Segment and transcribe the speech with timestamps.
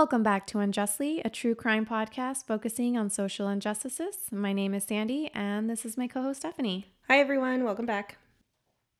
[0.00, 4.16] Welcome back to Unjustly, a true crime podcast focusing on social injustices.
[4.32, 6.86] My name is Sandy, and this is my co host, Stephanie.
[7.06, 7.64] Hi, everyone.
[7.64, 8.16] Welcome back.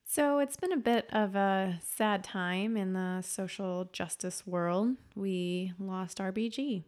[0.05, 4.97] So, it's been a bit of a sad time in the social justice world.
[5.17, 6.85] We lost RBG,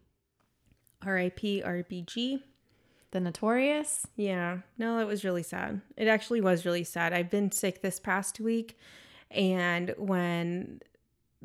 [1.02, 2.42] RIP RBG.
[3.12, 4.06] the notorious.
[4.14, 5.80] Yeah, no, it was really sad.
[5.96, 7.14] It actually was really sad.
[7.14, 8.76] I've been sick this past week,
[9.30, 10.82] and when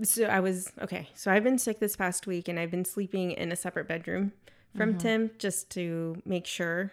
[0.03, 1.09] so I was okay.
[1.13, 4.31] So I've been sick this past week, and I've been sleeping in a separate bedroom
[4.75, 4.99] from mm-hmm.
[4.99, 6.91] Tim just to make sure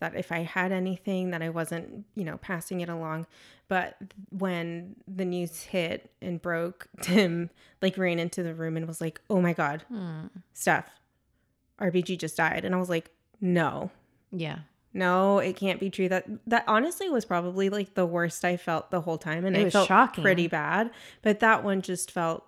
[0.00, 3.26] that if I had anything that I wasn't, you know, passing it along.
[3.66, 3.96] But
[4.30, 7.50] when the news hit and broke, Tim
[7.82, 10.26] like ran into the room and was like, "Oh my god, hmm.
[10.54, 10.88] Steph,
[11.80, 13.90] RBG just died," and I was like, "No."
[14.30, 14.58] Yeah.
[14.98, 16.08] No, it can't be true.
[16.08, 19.60] That that honestly was probably like the worst I felt the whole time, and It
[19.60, 20.22] I was felt shocking.
[20.24, 20.90] pretty bad.
[21.22, 22.44] But that one just felt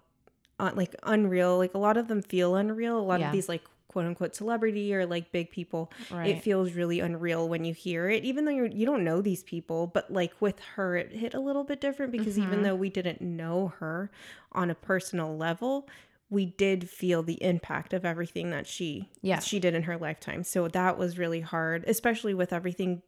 [0.58, 1.56] uh, like unreal.
[1.58, 2.98] Like a lot of them feel unreal.
[2.98, 3.28] A lot Yeah.
[3.28, 6.28] of these like quote unquote celebrity or like big people, Right.
[6.28, 9.42] it feels really unreal when you hear it, even though you're, you don't know these
[9.42, 9.88] people.
[9.88, 12.52] But like with her, it hit a little bit different because Mm-hmm.
[12.52, 14.10] even though we didn't know her
[14.52, 15.88] on a personal level.
[16.30, 19.40] We did feel the impact of everything that she Yeah.
[19.40, 20.44] she did in her lifetime.
[20.44, 23.02] So that was really hard, especially with everything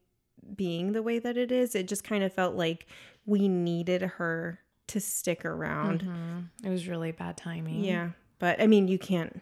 [0.56, 1.75] being the way that it is.
[1.77, 2.87] It just kind of felt like
[3.25, 6.03] we needed her to stick around.
[6.03, 6.48] Mhm.
[6.67, 7.84] It was really bad timing.
[7.84, 8.11] Yeah.
[8.41, 9.41] But I mean, you can't.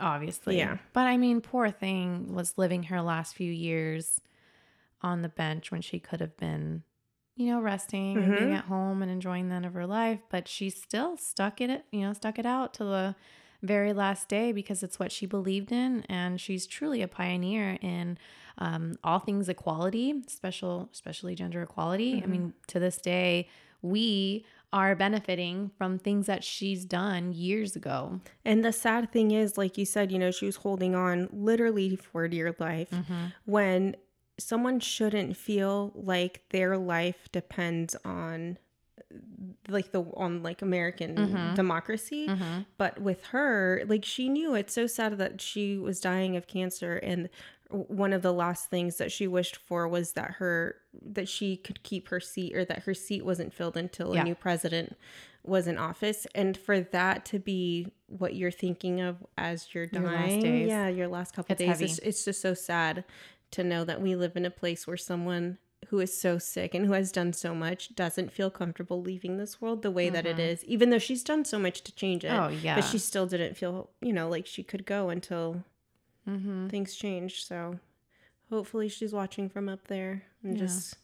[0.00, 0.56] obviously.
[0.56, 0.78] Yeah.
[0.92, 4.20] But I mean, poor thing was living her last few years
[5.02, 6.84] on the bench when she could have been,
[7.38, 8.58] you know, resting and being Mhm.
[8.58, 10.20] at home and enjoying the end of her life.
[10.28, 13.14] But she still stuck in it, you know, stuck it out to the
[13.62, 18.18] very last day because it's what she believed in, and she's truly a pioneer in
[18.58, 22.20] um, all things equality, special, especially gender equality.
[22.22, 23.48] I mean, to this day,
[23.82, 28.20] we are benefiting from things that she's done years ago.
[28.44, 31.96] And the sad thing is, like you said, you know, she was holding on literally
[31.96, 32.92] for dear life
[33.44, 33.96] when
[34.38, 38.58] someone shouldn't feel like their life depends on
[39.68, 41.54] like the on like American mm-hmm.
[41.54, 42.28] democracy.
[42.28, 42.60] Mm-hmm.
[42.76, 46.96] But with her, like she knew it's so sad that she was dying of cancer
[46.96, 47.28] and
[47.70, 51.82] one of the last things that she wished for was that her that she could
[51.82, 54.22] keep her seat or that her seat wasn't filled until Yeah.
[54.22, 54.96] a new president
[55.44, 60.02] was in office and for that to be what you're thinking of as you're Your
[60.02, 60.68] last dying days.
[60.68, 63.04] yeah your last couple It's days it's, it's just so sad
[63.52, 66.86] to know that we live in a place where someone who is so sick and
[66.86, 70.38] who has done so much doesn't feel comfortable leaving this world the way that it
[70.38, 72.42] is even though she's done so much to change it Mm-hmm.
[72.42, 72.74] Oh, yeah.
[72.74, 75.64] but she still didn't feel you know like she could go until
[76.28, 76.68] Mm-hmm.
[76.68, 77.78] things changed so
[78.50, 80.64] hopefully she's watching from up there and Yeah.
[80.66, 80.96] just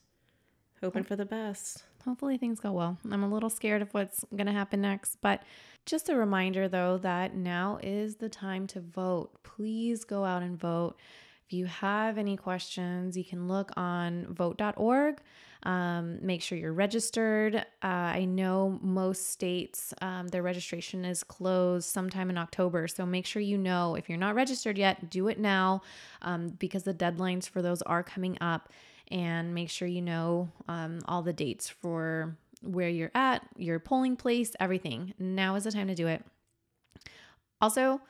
[0.81, 2.99] hoping for the best Hopefully things go well.
[3.09, 5.41] I'm a little scared of what's going to happen next, but
[5.87, 9.31] just a reminder though that now is the time to vote.
[9.41, 10.97] Please go out and vote.
[11.47, 15.21] If you have any questions, you can look on vote.org.
[15.63, 17.55] Um, make sure you're registered.
[17.55, 22.87] Uh, I know most states, um, their registration is closed sometime in October.
[22.87, 25.81] So make sure you know if you're not registered yet, do it now
[26.21, 28.69] um, because the deadlines for those are coming up.
[29.09, 34.15] And make sure you know um, all the dates for where you're at, your polling
[34.15, 35.13] place, everything.
[35.19, 36.23] Now is the time to do it.
[37.61, 38.01] Also,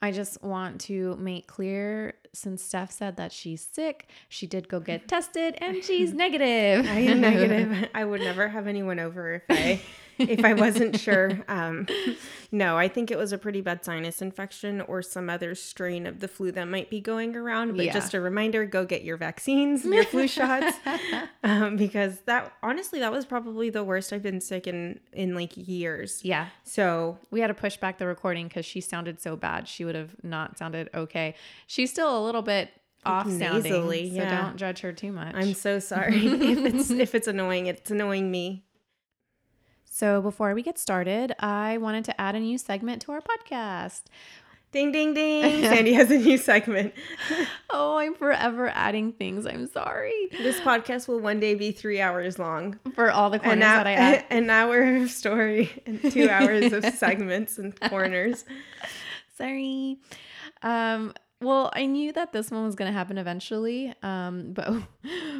[0.00, 4.80] I just want to make clear since Steph said that she's sick, she did go
[4.80, 6.86] get tested and she's negative.
[6.86, 7.88] I am negative.
[7.94, 9.80] I would never have anyone over if I
[10.18, 11.44] if I wasn't sure.
[11.48, 11.86] Um,
[12.52, 16.20] no, I think it was a pretty bad sinus infection or some other strain of
[16.20, 17.76] the flu that might be going around.
[17.76, 17.92] But Yeah.
[17.92, 20.76] just a reminder: go get your vaccines, your flu shots,
[21.42, 25.52] um, because that honestly that was probably the worst I've been sick in in like
[25.56, 26.20] years.
[26.24, 26.48] yeah.
[26.64, 29.68] So We had to push back the recording because she sounded so bad.
[29.68, 31.34] She would have not sounded okay.
[31.66, 32.70] She's still a little bit
[33.04, 33.62] off sounding.
[33.62, 34.42] nasally, so yeah.
[34.42, 35.32] don't judge her too much.
[35.34, 37.66] I'm so sorry if it's if it's annoying.
[37.68, 38.64] It's annoying me.
[39.96, 44.02] So before we get started, I wanted to add a new segment to our podcast.
[44.70, 45.62] Ding ding ding!
[45.62, 46.92] Sandy has a new segment.
[47.70, 49.46] Oh, I'm forever adding things.
[49.46, 52.78] I'm sorry This podcast will one day be three hours long.
[52.94, 54.24] for all the corners hour, that I add.
[54.30, 58.44] an hour of story and two hours of segments and corners.
[59.38, 59.98] Sorry.
[60.62, 64.74] Um, well, I knew that this one was going to happen eventually, um, but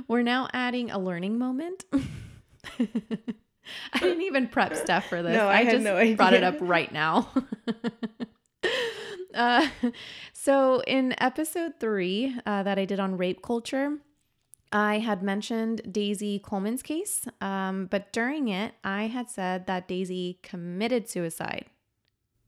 [0.08, 1.84] we're now adding a learning moment.
[3.92, 5.34] I didn't even prep stuff for this.
[5.34, 7.30] No, I had just no brought it up right now.
[9.34, 9.68] uh,
[10.32, 13.98] so, in episode three uh, that I did on rape culture,
[14.72, 20.38] I had mentioned Daisy Coleman's case, um, but during it, I had said that Daisy
[20.42, 21.66] committed suicide.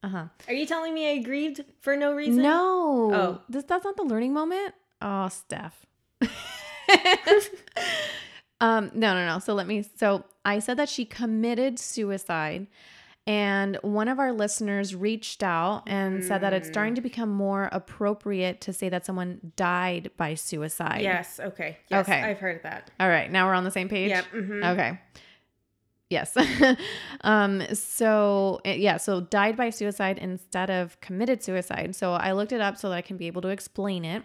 [0.03, 0.25] Uh huh.
[0.47, 2.43] Are you telling me I grieved for no reason?
[2.43, 3.11] No.
[3.13, 3.41] Oh.
[3.49, 4.75] This, that's not the learning moment.
[5.03, 5.87] Oh, Steph.
[8.61, 9.39] um, no, no, no.
[9.39, 9.85] So let me.
[9.97, 12.67] So I said that she committed suicide,
[13.27, 17.69] and one of our listeners reached out and said that it's starting to become more
[17.73, 21.03] appropriate to say that someone died by suicide.
[21.03, 21.39] Yes.
[21.39, 21.77] Okay.
[21.89, 22.23] Yes, Okay.
[22.23, 22.91] I've heard that.
[22.99, 23.31] All right.
[23.31, 24.09] Now we're on the same page.
[24.09, 24.25] Yep.
[24.35, 24.73] mhm.
[24.73, 24.99] Okay.
[26.11, 26.35] Yes.
[27.21, 31.95] um so eh, yeah, so died by suicide instead of committed suicide.
[31.95, 34.23] So I looked it up so that I can be able to explain it.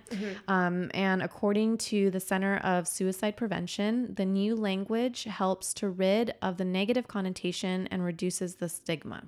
[0.48, 6.34] Um and according to the Center of Suicide Prevention, the new language helps to rid
[6.42, 9.26] of the negative connotation and reduces the stigma.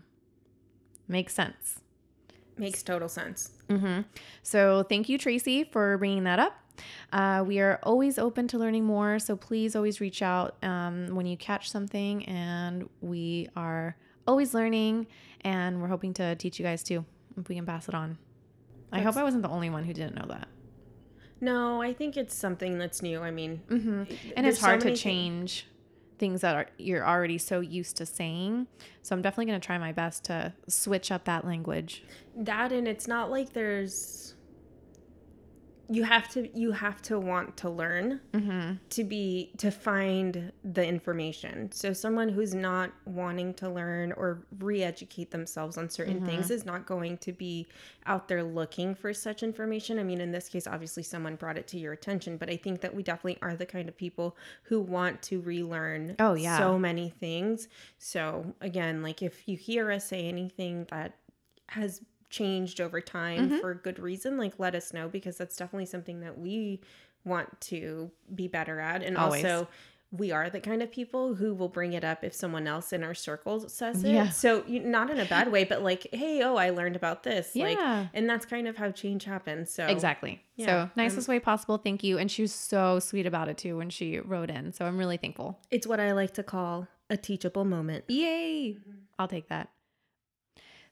[1.09, 1.81] Makes sense.
[2.57, 3.51] Makes total sense.
[3.69, 4.01] hmm
[4.43, 6.53] So thank you, Tracy, for bringing that up.
[7.11, 11.25] Uh, we are always open to learning more, so please always reach out um, when
[11.25, 13.95] you catch something, and we are
[14.27, 15.07] always learning,
[15.41, 17.05] and we're hoping to teach you guys too
[17.39, 18.17] if we can pass it on.
[18.91, 20.47] I hope I wasn't the only one who didn't know that.
[21.41, 23.19] No, I think it's something that's new.
[23.21, 24.03] I mean, hmm
[24.37, 25.67] And it's so hard to many thi- change
[26.17, 28.67] things that are you're already so used to saying.
[29.01, 32.03] So I'm definitely going to try my best to switch up that language.
[32.37, 34.34] that and it's not like there's
[35.89, 40.85] you have to you have to want to learn hmm to be to find the
[40.85, 41.71] information.
[41.71, 46.85] So someone who's not wanting to learn or re-educate themselves on certain things is not
[46.85, 47.67] going to be
[48.05, 49.99] out there looking for such information.
[49.99, 52.81] I mean in this case obviously someone brought it to your attention but i think
[52.81, 56.57] that we definitely are the kind of people who want to relearn Oh, yeah.
[56.57, 57.67] so many things.
[57.97, 61.15] So again like if you hear us say anything that
[61.67, 62.01] has
[62.37, 63.59] changed over time Mm-hmm.
[63.59, 66.81] for good reason like let us know because that's definitely something that we
[67.23, 69.43] want to be better at and Always.
[69.45, 69.67] also
[70.11, 73.03] we are the kind of people who will bring it up if someone else in
[73.03, 74.29] our circle says it Yeah.
[74.29, 77.55] so you, not in a bad way but like hey oh i learned about this
[77.55, 78.07] like Yeah.
[78.13, 80.41] and that's kind of how change happens so Exactly.
[80.55, 81.77] yeah, so nicest way possible.
[81.77, 82.17] Thank you.
[82.17, 84.71] And she was so sweet about it too when she wrote in.
[84.73, 85.59] So I'm really thankful.
[85.71, 88.77] it's what i like to call a teachable moment Yay.
[89.19, 89.69] I'll take that.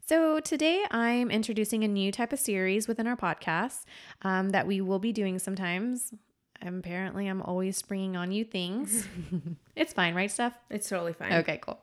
[0.06, 3.84] So today I'm introducing a new type of series within our podcast
[4.24, 6.14] um, that we will be doing sometimes.
[6.62, 9.08] Apparently, I'm always springing on you things.
[9.78, 10.58] it's fine, right, Steph?
[10.70, 11.80] it's totally fine Okay, cool.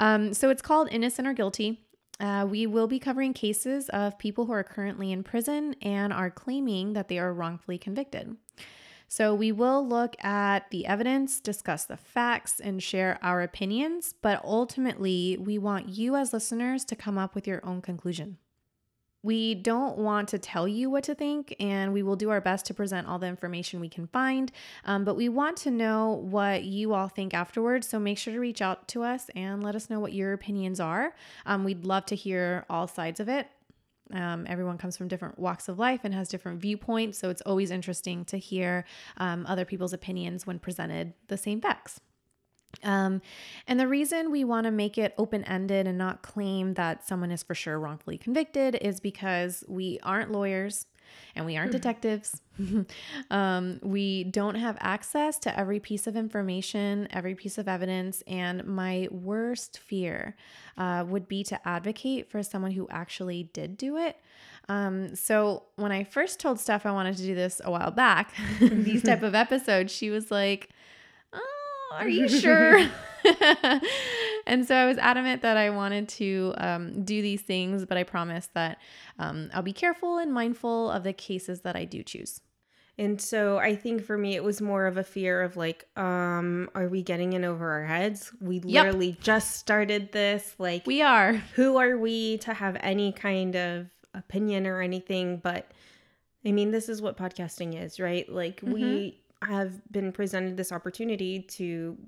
[0.00, 1.80] Um, so it's called Innocent or Guilty.
[2.18, 6.30] Uh, we will be covering cases of people who are currently in prison and are
[6.30, 8.36] claiming that they are wrongfully convicted.
[9.16, 14.44] So we will look at the evidence, discuss the facts, and share our opinions, but
[14.44, 18.38] ultimately, we want you as listeners to come up with your own conclusion.
[19.22, 22.66] We don't want to tell you what to think, and we will do our best
[22.66, 24.50] to present all the information we can find.
[24.84, 27.86] Um, but we want to know what you all think afterwards.
[27.86, 30.80] So make sure to reach out to us and let us know what your opinions
[30.80, 31.14] are.
[31.46, 33.46] Um, we'd love to hear all sides of it.
[34.12, 37.18] Um, everyone comes from different walks of life and has different viewpoints.
[37.18, 38.84] So it's always interesting to hear
[39.16, 42.00] um, other people's opinions when presented the same facts.
[42.82, 43.22] Um,
[43.66, 47.30] and the reason we want to make it open ended and not claim that someone
[47.30, 50.86] is for sure wrongfully convicted is because we aren't lawyers
[51.34, 52.40] and we aren't detectives.
[53.30, 58.22] um, we don't have access to every piece of information, every piece of evidence.
[58.26, 60.36] And my worst fear
[60.76, 64.16] uh, would be to advocate for someone who actually did do it.
[64.68, 68.34] Um, so when I first told Steph I wanted to do this a while back,
[68.60, 70.70] these type of episodes, she was like,
[71.32, 72.78] "Oh, are you sure?"
[74.46, 78.02] And so I was adamant that I wanted to um, do these things, but I
[78.02, 78.78] promised that
[79.18, 82.40] um, I'll be careful and mindful of the cases that I do choose.
[82.96, 86.70] And so I think for me, it was more of a fear of like, um,
[86.76, 88.30] are we getting in over our heads?
[88.40, 90.54] We literally just started this.
[90.58, 91.32] Like, We are.
[91.54, 95.38] who are we to have any kind of opinion or anything?
[95.38, 95.72] But
[96.46, 98.28] I mean, this is what podcasting is, right?
[98.28, 101.98] Like, we have been presented this opportunity to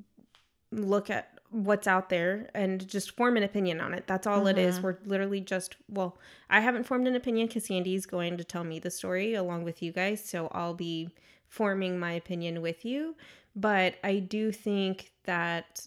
[0.71, 4.07] look at what's out there and just form an opinion on it.
[4.07, 4.81] That's all it is.
[4.81, 6.19] We're literally just, well,
[6.51, 9.83] I haven't formed an opinion because Sandy's going to tell me the story along with
[9.83, 10.23] you guys.
[10.23, 11.09] So I'll be
[11.49, 13.17] forming my opinion with you.
[13.55, 15.87] But I do think that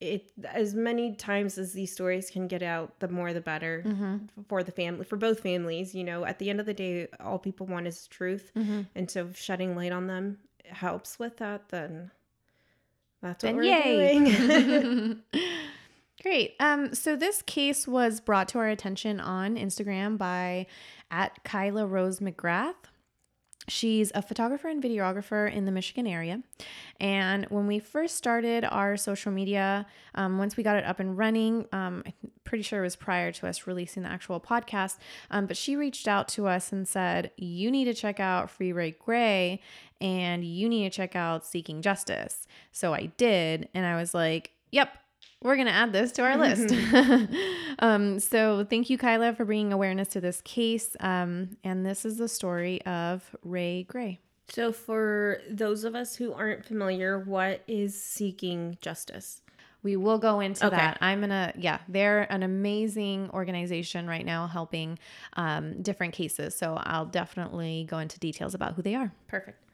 [0.00, 4.16] it as many times as these stories can get out the more the better Mm-hmm.
[4.48, 7.38] for the family for both families you know at the end of the day all
[7.38, 8.82] people want is truth Mm-hmm.
[8.94, 12.10] and so shedding light on them helps with that then
[13.22, 14.18] that's what Then we're yay.
[14.18, 15.22] doing
[16.22, 16.54] Great.
[16.58, 20.66] Um, so this case was brought to our attention on Instagram by
[21.10, 22.74] at Kyla Rose McGrath.
[23.68, 26.40] She's a photographer and videographer in the Michigan area.
[27.00, 31.18] And when we first started our social media, um, once we got it up and
[31.18, 32.12] running, um, I'm
[32.44, 34.98] pretty sure it was prior to us releasing the actual podcast,
[35.32, 38.72] um, but she reached out to us and said, You need to check out Free
[38.72, 39.60] Ray Gray
[40.00, 42.46] and you need to check out Seeking Justice.
[42.72, 43.68] So I did.
[43.74, 44.90] And I was like, Yep,
[45.42, 46.74] we're going to add this to our list.
[47.78, 50.96] um, so thank you, Kyla, for bringing awareness to this case.
[51.00, 54.20] Um, and this is the story of Ray Gray.
[54.48, 59.42] So, for those of us who aren't familiar, what is seeking justice?
[59.82, 60.76] We will go into okay.
[60.76, 60.98] that.
[61.00, 64.98] I'm gonna, yeah, they're an amazing organization right now helping
[65.34, 66.54] um, different cases.
[66.56, 69.12] So I'll definitely go into details about who they are.
[69.28, 69.65] Perfect.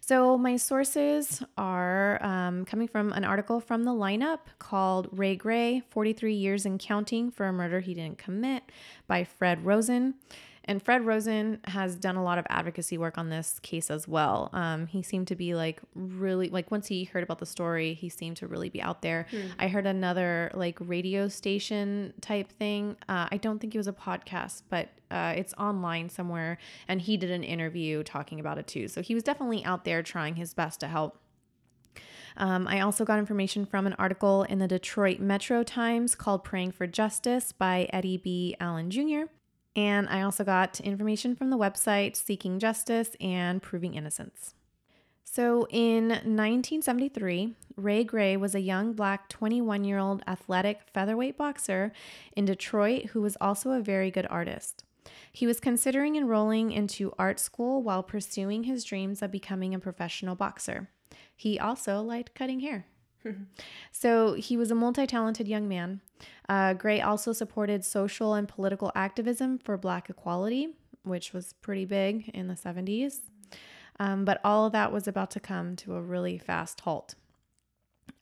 [0.00, 5.82] So, my sources are um, coming from an article from the lineup called Ray Gray
[5.90, 8.64] 43 Years and Counting for a Murder He Didn't Commit
[9.06, 10.14] by Fred Rosen.
[10.64, 14.48] And Fred Rosen has done a lot of advocacy work on this case as well.
[14.52, 18.08] Um, he seemed to be like really, like once he heard about the story, he
[18.08, 19.26] seemed to really be out there.
[19.30, 19.40] Hmm.
[19.58, 22.96] I heard another like radio station type thing.
[23.08, 26.58] Uh, I don't think it was a podcast, but uh, it's online somewhere.
[26.86, 28.88] And he did an interview talking about it too.
[28.88, 31.18] So he was definitely out there trying his best to help.
[32.36, 36.72] Um, I also got information from an article in the Detroit Metro Times called Praying
[36.72, 38.56] for Justice by Eddie B.
[38.58, 39.24] Allen Jr.
[39.74, 44.54] And I also got information from the website Seeking Justice and Proving Innocence.
[45.24, 51.92] So in 1973, Ray Gray was a young black 21 year old athletic featherweight boxer
[52.36, 54.84] in Detroit who was also a very good artist.
[55.32, 60.34] He was considering enrolling into art school while pursuing his dreams of becoming a professional
[60.34, 60.90] boxer.
[61.34, 62.84] He also liked cutting hair.
[63.92, 66.00] So he was a multi talented young man.
[66.48, 72.28] Uh, Gray also supported social and political activism for Black equality, which was pretty big
[72.30, 73.20] in the 70s.
[74.00, 77.14] Um, but all of that was about to come to a really fast halt.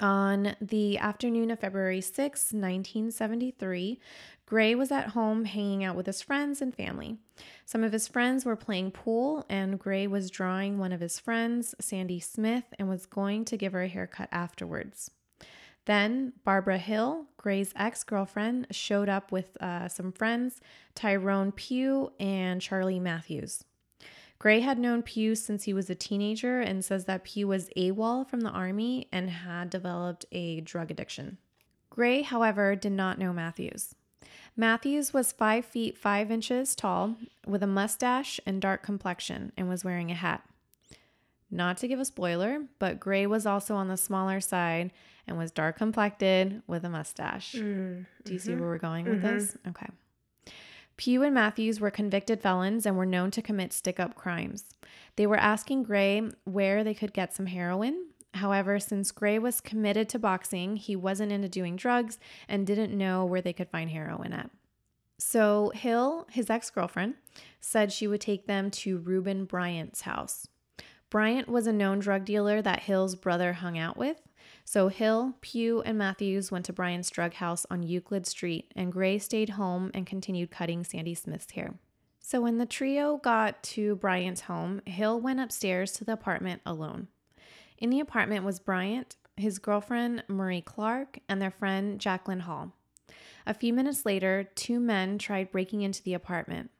[0.00, 2.22] On the afternoon of February 6,
[2.54, 4.00] 1973,
[4.46, 7.18] Gray was at home hanging out with his friends and family.
[7.66, 11.74] Some of his friends were playing pool, and Gray was drawing one of his friends,
[11.78, 15.10] Sandy Smith, and was going to give her a haircut afterwards.
[15.84, 20.62] Then Barbara Hill, Gray's ex girlfriend, showed up with uh, some friends,
[20.94, 23.64] Tyrone Pugh and Charlie Matthews.
[24.40, 28.26] Gray had known Pugh since he was a teenager and says that Pugh was AWOL
[28.26, 31.36] from the army and had developed a drug addiction.
[31.90, 33.94] Gray, however, did not know Matthews.
[34.56, 37.16] Matthews was 5 feet 5 inches tall
[37.46, 40.42] with a mustache and dark complexion and was wearing a hat.
[41.50, 44.90] Not to give a spoiler, but Gray was also on the smaller side
[45.26, 47.56] and was dark complected with a mustache.
[47.56, 49.36] Mm, Do you mm-hmm, see where we're going with mm-hmm.
[49.36, 49.58] this?
[49.68, 49.88] Okay.
[51.00, 54.66] Pugh and Matthews were convicted felons and were known to commit stick up crimes.
[55.16, 60.08] They were asking Gray where they could get some heroin However, since Gray was committed
[60.10, 64.32] to boxing, he wasn't into doing drugs and didn't know where they could find heroin
[64.32, 64.50] at.
[65.18, 67.14] So, Hill, his ex girlfriend,
[67.60, 70.46] said she would take them to Reuben Bryant's house.
[71.10, 74.22] Bryant was a known drug dealer that Hill's brother hung out with.
[74.72, 79.18] So, Hill, Pugh, and Matthews went to Bryant's drug house on Euclid Street, and Gray
[79.18, 81.74] stayed home and continued cutting Sandy Smith's hair.
[82.20, 87.08] So, when the trio got to Bryant's home, Hill went upstairs to the apartment alone.
[87.78, 92.70] In the apartment was Bryant, his girlfriend Marie Clark, and their friend Jacqueline Hall.
[93.48, 96.70] A few minutes later, two men tried breaking into the apartment.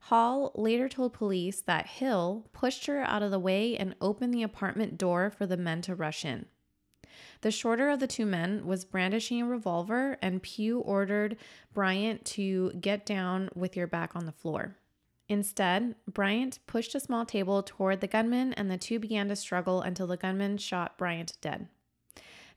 [0.00, 4.42] Hall later told police that Hill pushed her out of the way and opened the
[4.42, 6.46] apartment door for the men to rush in.
[7.40, 11.36] The shorter of the two men was brandishing a revolver, and Pugh ordered
[11.72, 14.76] Bryant to get down with your back on the floor.
[15.28, 19.82] Instead, Bryant pushed a small table toward the gunman and the two began to struggle
[19.82, 21.68] until the gunman shot Bryant dead.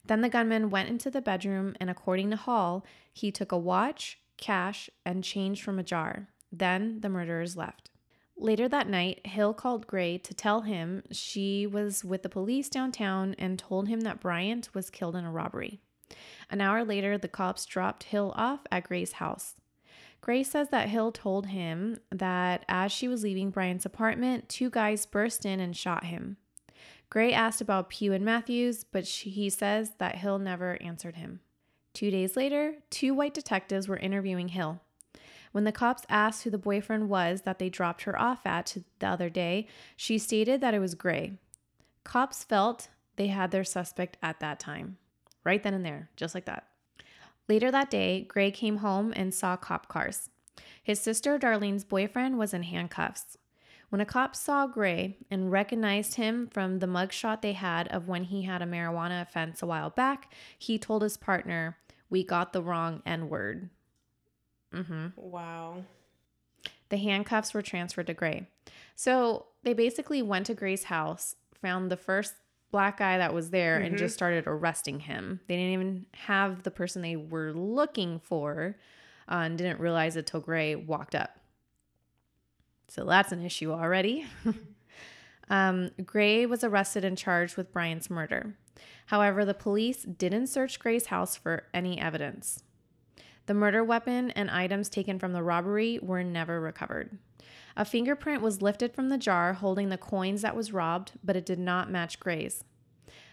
[0.05, 4.19] Then the gunman went into the bedroom and, according to Hall, he took a watch,
[4.37, 6.29] cash, and change from a jar.
[6.51, 7.88] Then the murderers left.
[8.41, 13.35] Later that night, Hill called Gray to tell him she was with the police downtown
[13.37, 15.81] and told him that Bryant was killed in a robbery.
[16.49, 19.55] An hour later, the cops dropped Hill off at Gray's house.
[20.21, 25.05] Gray says that Hill told him that as she was leaving Bryant's apartment, two guys
[25.05, 26.37] burst in and shot him.
[27.09, 31.41] Gray asked about Pugh and Matthews, but she, he says that Hill never answered him.
[31.93, 34.79] Two days later, two white detectives were interviewing Hill.
[35.51, 39.07] When the cops asked who the boyfriend was that they dropped her off at the
[39.07, 41.33] other day, she stated that it was Gray.
[42.03, 44.97] Cops felt they had their suspect at that time.
[45.43, 46.67] Right then and there, just like that.
[47.47, 50.29] Later that day, Gray came home and saw cop cars.
[50.83, 53.37] His sister Darlene's boyfriend was in handcuffs.
[53.89, 58.25] When a cop saw Gray and recognized him from the mugshot they had of when
[58.25, 61.77] he had a marijuana offense a while back, he told his partner,
[62.07, 63.71] We got the wrong N word.
[64.73, 65.07] Mm-hmm.
[65.15, 65.83] Wow.
[66.89, 68.47] The handcuffs were transferred to Gray.
[68.95, 72.33] So they basically went to Gray's house, found the first
[72.71, 75.39] black guy that was there, and just started arresting him.
[75.47, 78.75] They didn't even have the person they were looking for
[79.29, 81.39] uh, and didn't realize it till Gray walked up.
[82.87, 84.25] So that's an issue already.
[85.49, 88.55] um, Gray was arrested and charged with Bryant's murder.
[89.07, 92.63] However, the police didn't search Gray's house for any evidence.
[93.49, 97.17] The murder weapon and items taken from the robbery were never recovered.
[97.75, 101.47] A fingerprint was lifted from the jar holding the coins that was robbed, but it
[101.47, 102.63] did not match Gray's.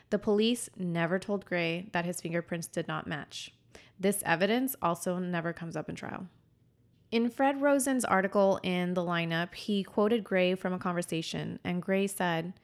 [0.09, 3.53] The police never told Gray that his fingerprints did not match.
[4.01, 6.29] This evidence also never comes up in trial.
[7.11, 12.07] In Fred Rosen's article in The Lineup, he quoted Gray from a conversation, and Gray
[12.07, 12.55] said,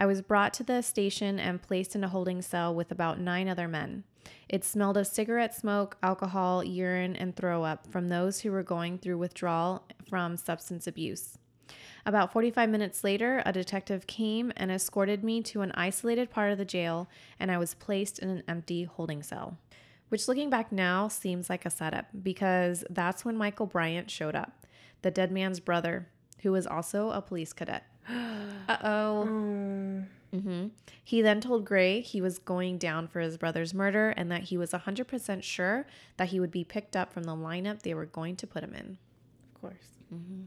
[0.00, 3.48] I was brought to the station and placed in a holding cell with about nine
[3.48, 4.04] other men.
[4.48, 8.96] It smelled of cigarette smoke, alcohol, urine, and throw up from those who were going
[8.96, 11.36] through withdrawal from substance abuse.
[12.06, 16.56] About 45 minutes later, a detective came and escorted me to an isolated part of
[16.56, 17.06] the jail,
[17.38, 19.58] and I was placed in an empty holding cell.
[20.08, 24.66] Which, looking back now, seems like a setup because that's when Michael Bryant showed up,
[25.02, 26.08] the dead man's brother,
[26.40, 27.84] who was also a police cadet.
[28.68, 30.04] Uh oh.
[30.34, 30.68] Mm-hmm.
[31.02, 34.56] He then told Gray he was going down for his brother's murder and that he
[34.56, 35.86] was 100% sure
[36.16, 38.74] that he would be picked up from the lineup they were going to put him
[38.74, 38.98] in.
[39.54, 39.86] Of course.
[40.14, 40.42] Mm-hmm.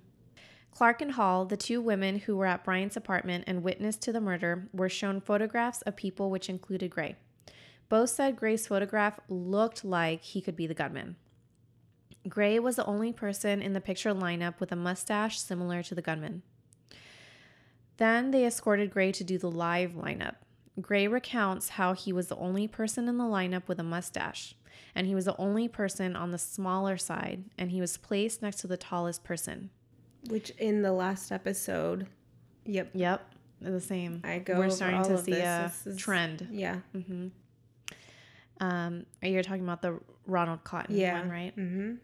[0.72, 4.22] Clark and Hall, the two women who were at Bryant's apartment and witnessed to the
[4.22, 7.16] murder, were shown photographs of people which included Gray.
[7.90, 11.18] Both said Gray's photograph looked like he could be the gunman.
[12.28, 16.02] Gray was the only person in the picture lineup with a mustache similar to the
[16.02, 16.42] gunman.
[17.98, 20.36] Then they escorted Gray to do the live lineup.
[20.82, 24.56] Gray recounts how he was the only person in the lineup with a mustache,
[24.96, 28.58] and he was the only person on the smaller side, and he was placed next
[28.62, 29.70] to the tallest person.
[30.30, 32.08] Which in the last episode,
[32.66, 33.22] yep, Yep,
[33.62, 34.22] the same.
[34.24, 35.44] I go We're starting to see this.
[35.82, 36.48] a This is- trend.
[36.50, 36.80] yeah,
[38.60, 41.56] Um, you're talking about the Ronald Cotton yeah, one, right?
[41.56, 41.96] Mm-hmm.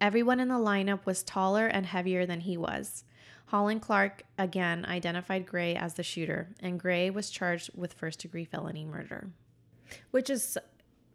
[0.00, 3.04] Everyone in the lineup was taller and heavier than he was.
[3.54, 8.18] Hall and Clark again identified Gray as the shooter, and Gray was charged with first
[8.18, 9.30] degree felony murder.
[10.10, 10.58] Which is,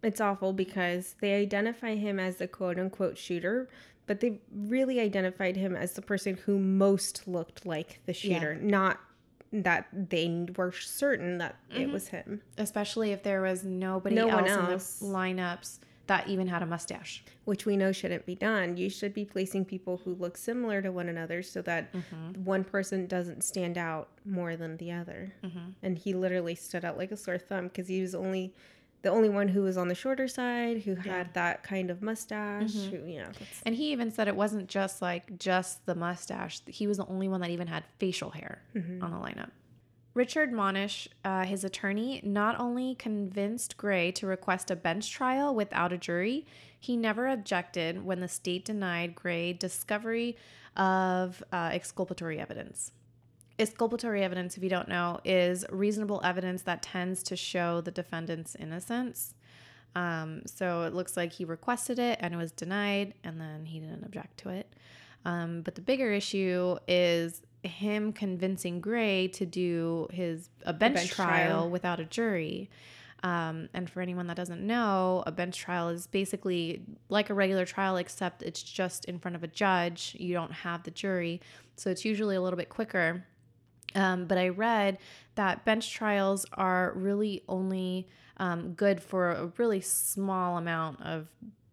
[0.01, 3.67] it's awful because they identify him as the quote unquote shooter,
[4.07, 8.39] but they really identified him as the person who most looked like the Yeah.
[8.39, 9.01] shooter, not
[9.51, 11.81] that they were certain that Mm-hmm.
[11.81, 12.41] it was him.
[12.57, 16.65] Especially if there was nobody No else, one in the lineups that even had a
[16.65, 17.23] mustache.
[17.45, 18.77] which we know shouldn't be done.
[18.77, 22.43] You should be placing people who look similar to one another so that Mm-hmm.
[22.43, 25.33] one person doesn't stand out more than the other.
[25.43, 25.69] Mm-hmm.
[25.81, 28.53] And he literally stood out like a sore thumb because he was only
[29.01, 32.73] the only one who was on the shorter side, who had that kind of mustache.
[32.73, 32.95] Mm-hmm.
[32.95, 33.31] Who, you know,
[33.65, 36.61] And he even said it wasn't just like just the mustache.
[36.67, 39.03] He was the only one that even had facial hair Mm-hmm.
[39.03, 39.51] on the lineup.
[40.13, 45.93] Richard Monish, uh, his attorney, not only convinced Gray to request a bench trial without
[45.93, 46.45] a jury,
[46.79, 50.35] he never objected when the state denied Gray discovery
[50.75, 52.91] of uh, exculpatory evidence.
[53.59, 58.55] Exculpatory evidence, if you don't know, is reasonable evidence that tends to show the defendant's
[58.55, 59.35] innocence.
[59.95, 63.79] Um, so it looks like he requested it and it was denied, and then he
[63.79, 64.73] didn't object to it.
[65.25, 71.11] Um, but the bigger issue is him convincing Gray to do his a bench, bench
[71.11, 71.69] trial, trial.
[71.69, 72.69] without a jury.
[73.21, 77.65] Um, and for anyone that doesn't know, a bench trial is basically like a regular
[77.65, 80.15] trial, except it's just in front of a judge.
[80.17, 81.41] You don't have the jury,
[81.75, 83.25] so it's usually a little bit quicker.
[83.95, 84.99] Um, but I read
[85.35, 91.27] that bench trials are really only um, good for a really small amount of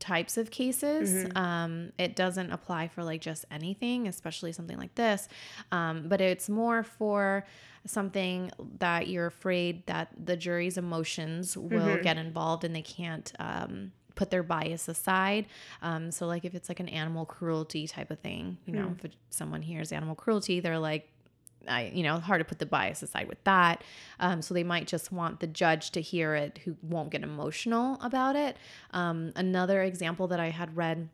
[0.07, 1.27] types of cases.
[1.35, 5.29] Um, it doesn't apply for like just anything, especially something like this.
[5.73, 7.45] Um, but it's more for
[7.87, 13.33] something that you're afraid that the jury's emotions will get involved and they can't.
[13.39, 15.45] Um, put their bias aside
[15.83, 19.11] um, so like if it's like an animal cruelty type of thing you know if
[19.29, 21.11] someone hears animal cruelty they're like
[21.69, 23.83] I, you know, hard to put the bias aside with that.
[24.21, 27.99] Um, so they might just want the judge to hear it who won't get emotional
[28.01, 28.57] about it.
[28.93, 31.09] Um, another example that I had read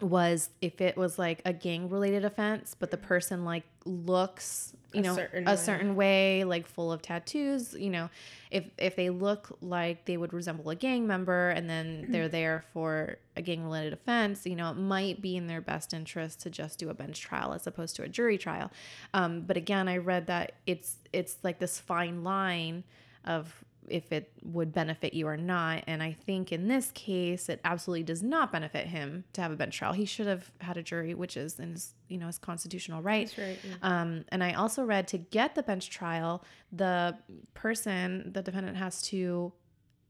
[0.00, 5.00] was if it was like a gang related offense, but the person like looks, you
[5.00, 5.56] A know, certain a way.
[5.56, 8.10] certain way, like full of tattoos, you know,
[8.50, 12.64] if if they look like they would resemble a gang member and then they're there
[12.72, 16.50] for a gang related offense, you know, it might be in their best interest to
[16.50, 18.70] just do a bench trial as opposed to a jury trial.
[19.14, 22.82] Um, but again, I read that it's it's like this fine line
[23.24, 25.84] of if it would benefit you or not.
[25.86, 29.56] And I think in this case, it absolutely does not benefit him to have a
[29.56, 29.92] bench trial.
[29.92, 33.32] He should have had a jury, which is in his, you know, his constitutional right.
[33.36, 33.58] Right.
[33.62, 33.74] yeah.
[33.82, 37.16] Um, and I also read to get the bench trial, the
[37.54, 39.52] person, the defendant has to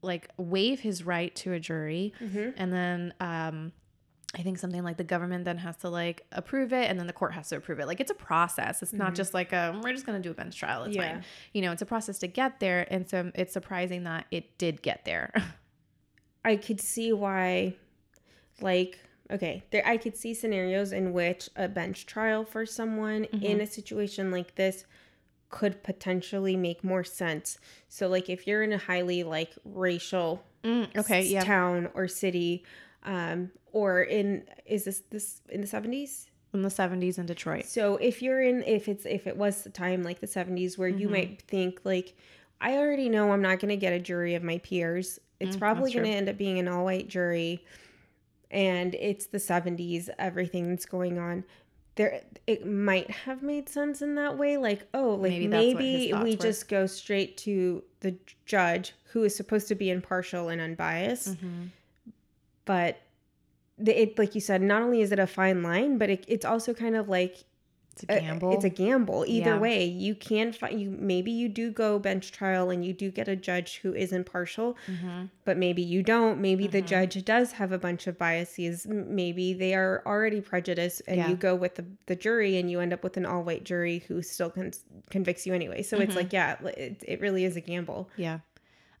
[0.01, 2.13] like waive his right to a jury.
[2.21, 2.53] Mhm.
[2.57, 3.71] And then um,
[4.37, 7.13] I think something like the government then has to like approve it and then the
[7.13, 7.87] court has to approve it.
[7.87, 8.81] Like it's a process.
[8.83, 10.83] It's not just like a, we're just going to do a bench trial.
[10.83, 11.13] It's Yeah.
[11.15, 11.23] fine.
[11.53, 12.85] You know, it's a process to get there.
[12.91, 15.31] And so it's surprising that it did get there.
[16.45, 17.75] I could see why,
[18.61, 18.99] like,
[19.31, 23.65] okay, there I could see scenarios in which a bench trial for someone in a
[23.65, 24.85] situation like this
[25.49, 27.57] could potentially make more sense.
[27.87, 31.21] So, like, if you're in a highly like racial Mm, okay.
[31.23, 31.43] Yeah.
[31.43, 32.63] town or city,
[33.05, 36.29] um, or in is this this in the seventies?
[36.53, 37.65] In the 70s in Detroit.
[37.65, 40.89] So if you're in if it's if it was the time like the 70s where
[40.89, 40.99] Mm-hmm.
[40.99, 42.15] you might think like
[42.61, 45.19] I already know I'm not going to get a jury of my peers.
[45.41, 47.61] It's Mm, probably going to end up being an all white jury
[48.51, 51.43] and it's the 70s everything that's going on.
[51.95, 55.73] There it might have made sense in that way like oh like Maybe maybe, that's
[55.75, 56.41] what his thoughts we were.
[56.41, 58.15] just go straight to the
[58.45, 61.69] judge who is supposed to be impartial and unbiased Mhm.
[62.65, 62.97] But
[63.77, 66.45] the, it like you said not only is it a fine line but it, it's
[66.45, 67.43] also kind of like
[67.93, 68.53] It's a gamble.
[68.53, 69.23] It's a gamble.
[69.25, 69.57] Either Yeah.
[69.57, 73.29] way, you can find you maybe you do go bench trial and you do get
[73.29, 75.29] a judge who is impartial, Mhm.
[75.45, 76.41] but maybe you don't.
[76.41, 76.87] Maybe the Mhm.
[76.87, 78.85] judge does have a bunch of biases.
[78.85, 81.29] Maybe they are already prejudiced, and Yeah.
[81.29, 83.99] you go with the, the jury and you end up with an all white jury
[84.09, 84.73] who still con-
[85.09, 85.81] convicts you anyway.
[85.81, 86.17] So it's Mhm.
[86.17, 88.09] like, yeah, it, it really is a gamble.
[88.17, 88.39] Yeah.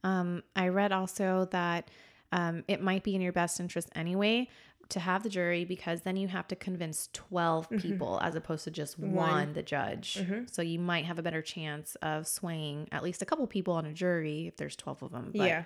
[0.05, 1.89] Um, I read also that
[2.35, 4.47] um, it might be in your best interest anyway
[4.89, 8.69] to have the jury because then you have to convince 12 people as opposed to
[8.71, 9.15] just one, Mm-hmm.
[9.17, 9.53] One.
[9.53, 10.19] the judge.
[10.21, 10.47] Mhm.
[10.53, 13.85] So you might have a better chance of swaying at least a couple people on
[13.87, 15.31] a jury if there's 12 of them.
[15.35, 15.63] But yeah,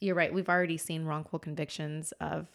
[0.00, 0.32] you're right.
[0.32, 2.46] We've already seen wrongful convictions of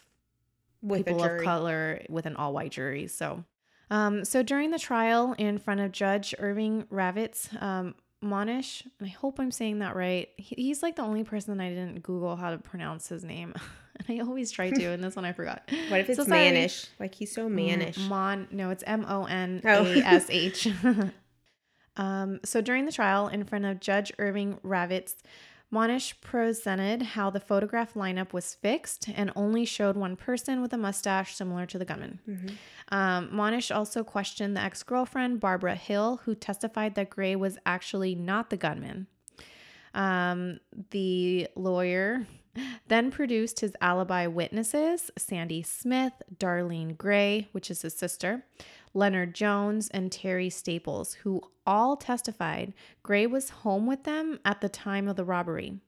[0.80, 3.06] with people of color with an all white jury.
[3.06, 3.44] So,
[3.90, 9.10] um, so during the trial in front of Judge Irving Ravitz, um, Monish, and I
[9.10, 10.28] hope I'm saying that right.
[10.36, 13.52] He, he's like the only person I didn't Google how to pronounce his name,
[14.08, 15.62] and I always try to, and this one I forgot.
[15.88, 16.40] What if it's So sorry.
[17.00, 17.98] Like he's so mannish.
[17.98, 19.84] Mm, Mon, no, it's M O N Oh.
[19.84, 20.68] A S H.
[21.96, 25.14] Um, so during the trial in front of Judge Irving Ravitz,
[25.72, 30.76] Monish presented how the photograph lineup was fixed and only showed one person with a
[30.76, 32.20] mustache similar to the gunman.
[32.28, 32.52] Mhm.
[32.90, 38.14] Um, Monish also questioned the ex girlfriend, Barbara Hill, who testified that Gray was actually
[38.14, 39.06] not the gunman.
[39.94, 42.26] Um, the lawyer
[42.88, 48.44] then produced his alibi witnesses Sandy Smith, Darlene Gray, which is his sister,
[48.94, 54.68] Leonard Jones, and Terry Staples, who all testified Gray was home with them at the
[54.68, 55.78] time of the robbery.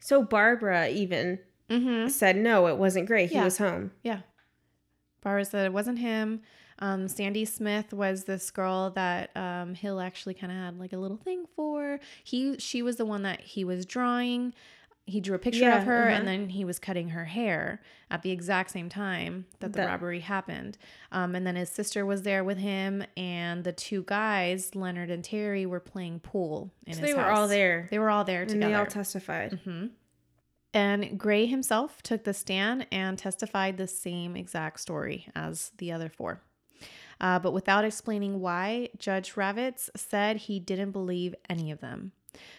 [0.00, 2.08] So Barbara even Mm-hmm.
[2.08, 3.26] said no, it wasn't Gray.
[3.28, 3.44] He Yeah.
[3.44, 3.92] was home.
[4.02, 4.20] Yeah.
[5.22, 6.40] Barbara said it wasn't him.
[6.80, 10.96] Um, Sandy Smith was this girl that um, Hill actually kind of had like a
[10.98, 12.00] little thing for.
[12.24, 14.52] He, she was the one that he was drawing.
[15.10, 16.16] He drew a picture Yeah, of her, uh-huh.
[16.16, 19.88] and then he was cutting her hair at the exact same time that the That-
[19.88, 20.78] robbery happened.
[21.12, 25.22] Um, and then his sister was there with him, and the two guys, Leonard and
[25.22, 27.88] Terry, were playing pool in So they were all there.
[27.90, 28.68] They were all there and together.
[28.72, 29.60] they all testified.
[29.64, 29.86] hmm
[30.72, 36.08] And Gray himself took the stand and testified the same exact story as the other
[36.08, 36.40] four.
[37.20, 42.12] Uh, but without explaining why, Judge Ravitz said he didn't believe any of them.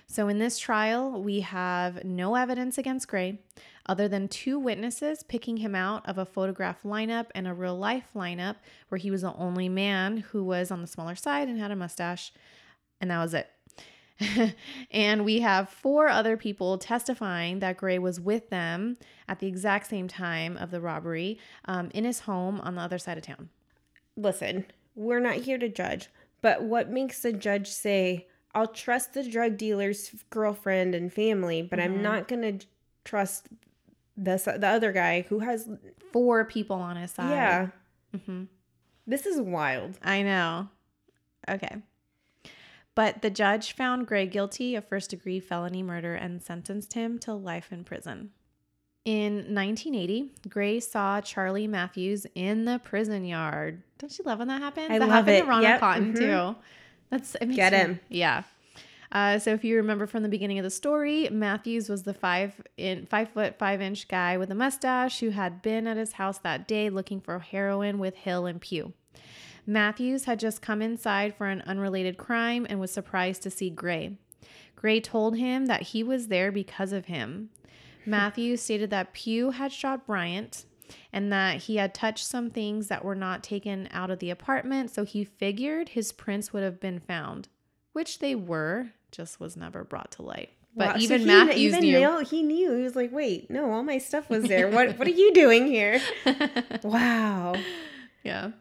[0.08, 3.40] So in this trial, we have no evidence against Gray
[3.86, 8.10] other than two witnesses picking him out of a photograph lineup and a real life
[8.16, 8.58] lineup
[8.90, 11.76] where he was the only man who was on the smaller side and had a
[11.76, 12.32] mustache.
[13.00, 13.50] And that was it.
[14.92, 19.88] and we have four other people testifying that Gray was with them at the exact
[19.88, 23.50] same time of the robbery um, in his home on the other side of town.
[24.16, 26.10] Listen, we're not here to judge,
[26.42, 31.80] but what makes the judge say, I'll trust the drug dealer's girlfriend and family, but
[31.80, 31.84] Mhm.
[31.86, 32.66] I'm not going to
[33.06, 33.48] trust
[34.18, 35.70] the, the other guy who has.
[36.12, 37.30] Four people on his side.
[37.32, 37.68] Yeah.
[38.26, 38.44] hmm
[39.08, 39.98] This is wild.
[40.04, 40.68] I know.
[41.50, 41.78] Okay.
[42.96, 47.34] But the judge found Gray guilty of first degree felony murder and sentenced him to
[47.34, 48.32] life in prison.
[49.06, 53.82] In 1980, Gray saw Charlie Matthews in the prison yard.
[53.98, 54.90] Don't you love when that happens?
[54.92, 55.42] I that love happened it.
[55.42, 55.80] to Ronald Yep.
[55.80, 56.18] Cotton Mhm.
[56.18, 56.56] too.
[57.12, 58.00] That's it Get me- him.
[58.10, 58.44] Yeah.
[59.12, 62.54] Uh, so if you remember from the beginning of the story, Matthews was the five
[62.78, 66.38] in five foot five inch guy with a mustache who had been at his house
[66.40, 68.94] that day looking for heroin with Hill and Pugh.
[69.68, 74.18] Matthews had just come inside for an unrelated crime and was surprised to see Gray.
[74.78, 77.50] Gray told him that he was there because of him.
[78.06, 80.66] Matthews stated that Pugh had shot Bryant
[81.14, 84.90] and that he had touched some things that were not taken out of the apartment,
[84.92, 87.48] so he figured his prints would have been found,
[87.94, 90.50] which they were, just was never brought to light.
[90.76, 91.92] But Wow, even he- Matthews even knew.
[92.00, 92.72] nailed- he knew.
[92.78, 94.70] He was like, "Wait, no, all my stuff was there.
[94.70, 96.00] What What are you doing here?"
[96.84, 97.56] Wow.
[98.24, 98.52] yeah.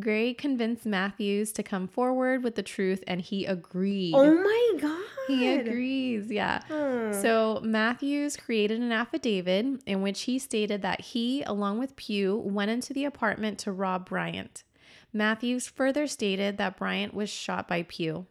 [0.00, 4.14] Gray convinced Matthews to come forward with the truth, and he agreed.
[4.16, 5.04] Oh my god.
[5.38, 6.60] He agrees, yeah.
[6.68, 7.12] Huh.
[7.20, 12.70] So Matthews created an affidavit in which he stated that he, along with Pugh, went
[12.70, 14.64] into the apartment to rob Bryant.
[15.12, 18.26] Matthews further stated that Bryant was shot by Pugh,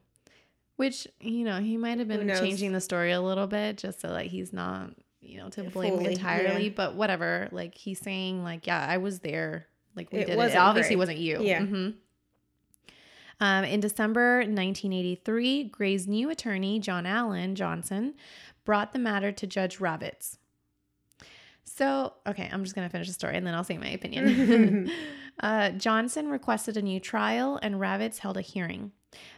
[0.78, 4.10] which, you know, he might have been changing the story a little bit just so
[4.10, 6.74] that he's not, you know, to blame Fully, entirely, yeah.
[6.76, 7.50] but whatever.
[7.52, 9.68] Like he's saying, like, yeah, I was there.
[9.96, 10.40] Like we It did it.
[10.40, 11.00] It obviously Gray.
[11.00, 11.42] wasn't you.
[11.42, 11.62] Yeah.
[11.62, 11.94] Mhm.
[13.42, 18.14] Um, in December 1983, Gray's new attorney, John Allen Johnson,
[18.66, 20.38] brought the matter to Judge Ravitz.
[21.64, 24.92] So, okay, I'm just going to finish the story and then I'll say my opinion.
[25.40, 28.92] uh, Johnson requested a new trial and Ravitz held a hearing.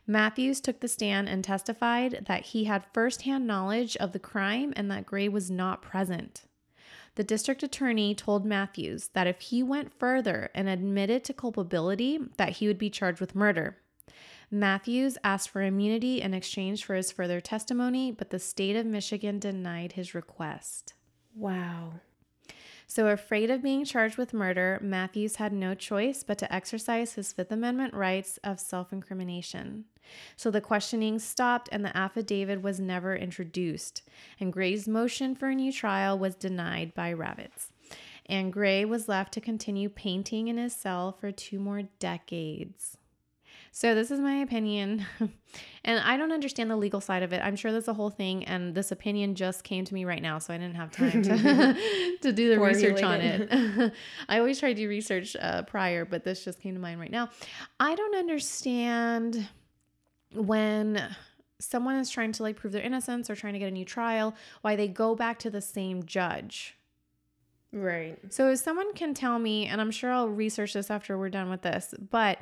[0.05, 4.91] Matthews took the stand and testified that he had firsthand knowledge of the crime and
[4.91, 6.43] that Gray was not present.
[7.15, 12.53] The district attorney told Matthews that if he went further and admitted to culpability, that
[12.53, 13.77] he would be charged with murder.
[14.51, 19.39] Matthews asked for immunity in exchange for his further testimony, but the state of Michigan
[19.39, 20.93] denied his request.
[21.35, 21.93] wow.
[22.85, 27.33] So, afraid of being charged with murder, Matthews had no choice but to exercise his
[27.33, 29.85] Fifth Amendment rights of self incrimination.
[30.35, 34.03] So, the questioning stopped and the affidavit was never introduced.
[34.39, 37.71] And Gray's motion for a new trial was denied by Ravitz.
[38.25, 42.97] And Gray was left to continue painting in his cell for two more decades.
[43.75, 45.03] So, this is my opinion.
[45.83, 47.41] and I don't understand the legal side of it.
[47.43, 48.43] I'm sure that's a whole thing.
[48.43, 50.37] And this opinion just came to me right now.
[50.37, 51.75] So, I didn't have time to,
[52.21, 53.91] to do the research on it.
[54.29, 57.09] I always try to do research uh, prior, but this just came to mind right
[57.09, 57.29] now.
[57.79, 59.47] I don't understand
[60.35, 61.15] when
[61.57, 64.35] someone is trying to like prove their innocence or trying to get a new trial,
[64.61, 66.77] why they go back to the same judge.
[67.71, 68.19] Right.
[68.29, 71.49] So if someone can tell me, and I'm sure I'll research this after we're done
[71.49, 72.37] with this, but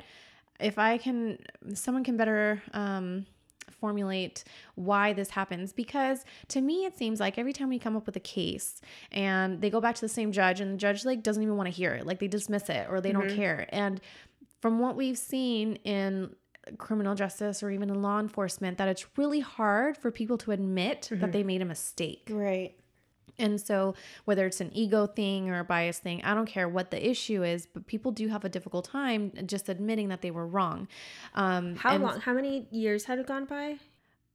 [0.60, 1.38] if I can,
[1.74, 3.26] someone can better um,
[3.70, 8.06] formulate why this happens because to me it seems like every time we come up
[8.06, 11.22] with a case and they go back to the same judge and the judge like
[11.22, 13.66] doesn't even want to hear it, like they dismiss it or they don't care.
[13.70, 14.00] And
[14.60, 16.34] from what we've seen in
[16.78, 21.08] criminal justice or even in law enforcement, that it's really hard for people to admit
[21.10, 22.28] that they made a mistake.
[22.30, 22.76] Right.
[23.38, 26.90] And so, whether it's an ego thing or a bias thing, I don't care what
[26.90, 30.46] the issue is, but people do have a difficult time just admitting that they were
[30.46, 30.88] wrong.
[31.34, 32.20] Um, How and, long?
[32.20, 33.78] How many years had it gone by?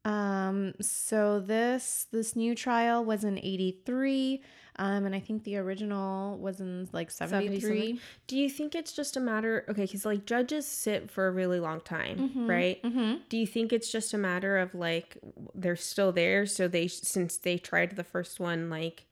[0.07, 4.41] Um, so this this new trial was in '83,
[4.79, 7.61] um, and I think the original was in like '73.
[7.61, 7.99] something.
[8.27, 9.65] Do you think it's just a matter?
[9.69, 12.81] Okay, because like judges sit for a really long time, right?
[12.83, 13.15] Mm-hmm.
[13.29, 15.17] Do you think it's just a matter of like
[15.55, 19.05] they're still there, so they since they tried the first one, like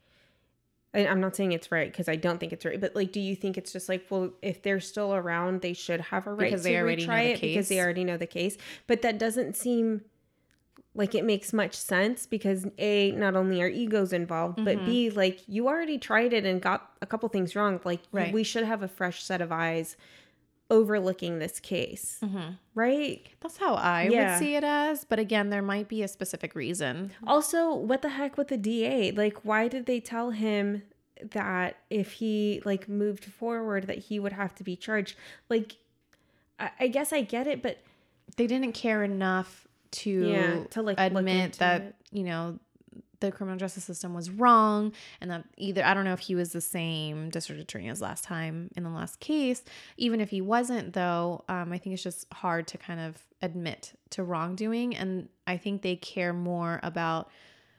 [0.96, 3.36] I'm not saying it's right because I don't think it's right, but like, do you
[3.36, 6.62] think it's just like, well, if they're still around, they should have a right Because
[6.62, 8.58] to they already retry it because they already know the case?
[8.88, 10.02] But that doesn't seem
[10.96, 14.86] like it makes much sense because a not only are egos involved, but Mm-hmm.
[14.86, 17.80] b like you already tried it and got a couple things wrong.
[17.84, 18.34] Like Right.
[18.34, 19.98] we should have a fresh set of eyes
[20.70, 22.54] overlooking this case, Mm-hmm.
[22.74, 23.28] right?
[23.42, 24.32] That's how I Yeah.
[24.34, 27.12] would see it as, but again, there might be a specific reason.
[27.28, 29.12] Also, what the heck with the DA?
[29.12, 30.84] Like, why did they tell him
[31.22, 35.16] that if he like moved forward, that he would have to be charged?
[35.50, 35.76] Like,
[36.60, 37.80] I, I guess I get it, but
[38.38, 41.96] They didn't care enough to, Yeah, to, like, admit that it.
[42.12, 42.60] you know
[43.22, 46.52] the criminal justice system was wrong and that either I don't know if he was
[46.52, 49.64] the same district attorney as last time in the last case.
[49.98, 53.94] Even if he wasn't though, um, I think it's just hard to kind of admit
[54.12, 57.30] to wrongdoing and I think they care more about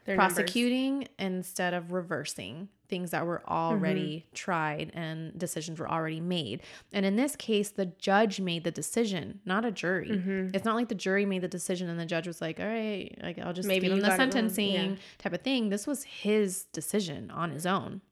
[0.06, 0.34] their numbers.
[0.34, 4.34] prosecuting instead of reversing things that were already Mm-hmm.
[4.34, 6.62] tried and decisions were already made.
[6.92, 10.08] And in this case, the judge made the decision, not a jury.
[10.10, 10.50] Mm-hmm.
[10.54, 13.12] It's not like the jury made the decision and the judge was like, "All right,
[13.22, 14.96] like I'll just Maybe give him the got it wrong." sentencing Yeah.
[15.18, 18.02] type of thing." This was his decision on his own.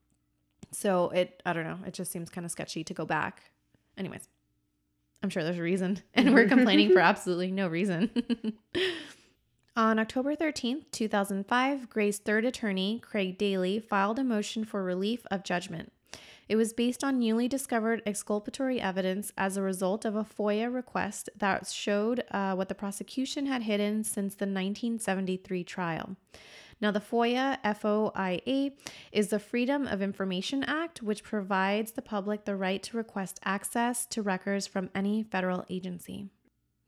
[0.72, 3.44] So it, I don't know, it just seems kind of sketchy to go back.
[3.96, 4.28] Anyways,
[5.22, 8.10] I'm sure there's a reason, and we're complaining for absolutely no reason.
[9.76, 15.42] On October 13, 2005, Gray's third attorney, Craig Daly, filed a motion for relief of
[15.42, 15.92] judgment.
[16.48, 21.28] It was based on newly discovered exculpatory evidence as a result of a FOIA request
[21.36, 26.16] that showed uh, what the prosecution had hidden since the 1973 trial.
[26.80, 28.76] Now, the FOIA, FOIA,
[29.10, 34.06] is the Freedom of Information Act, which provides the public the right to request access
[34.06, 36.28] to records from any federal agency.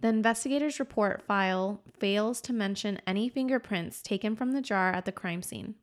[0.00, 5.12] The investigator's report file fails to mention any fingerprints taken from the jar at the
[5.12, 5.76] crime scene.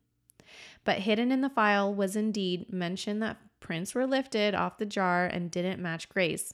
[0.84, 5.26] But hidden in the file was indeed mention that prints were lifted off the jar
[5.26, 6.54] and didn't match Gray's.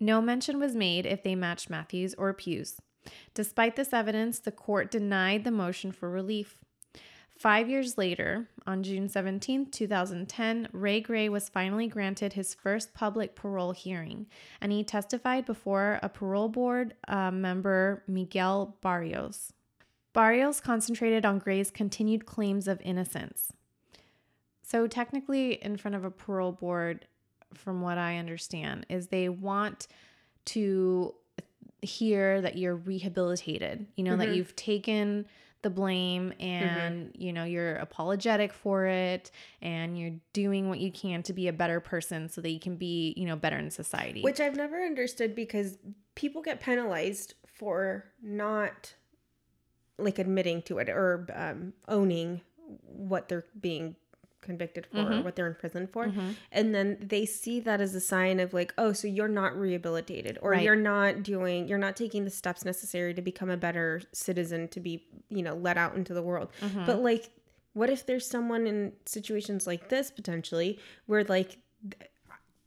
[0.00, 2.80] No mention was made if they matched Matthews or Pugh's.
[3.34, 6.56] Despite this evidence, the court denied the motion for relief.
[7.44, 13.34] Five years later, on June 17, 2010, Ray Gray was finally granted his first public
[13.34, 14.28] parole hearing,
[14.62, 19.52] and he testified before a parole board uh, member, Miguel Barrios.
[20.14, 23.52] Barrios concentrated on Gray's continued claims of innocence.
[24.62, 27.06] So, technically, in front of a parole board,
[27.52, 29.86] from what I understand, is they want
[30.46, 31.14] to
[31.82, 34.20] hear that you're rehabilitated, you know, mm-hmm.
[34.20, 35.26] that you've taken
[35.64, 36.42] the blame mm-hmm.
[36.42, 37.22] and mm-hmm.
[37.22, 41.52] you know you're apologetic for it and you're doing what you can to be a
[41.52, 44.84] better person so that you can be you know better in society which i've never
[44.84, 45.78] understood because
[46.14, 48.94] people get penalized for not
[49.98, 52.40] like admitting to it or um, owning
[52.86, 53.96] what they're being
[54.44, 55.14] convicted for mm-hmm.
[55.14, 56.30] or what they're in prison for mm-hmm.
[56.52, 60.38] and then they see that as a sign of like oh so you're not rehabilitated
[60.42, 60.62] or right.
[60.62, 64.78] you're not doing you're not taking the steps necessary to become a better citizen to
[64.78, 66.84] be you know let out into the world mm-hmm.
[66.84, 67.30] but like
[67.72, 71.58] what if there's someone in situations like this potentially where like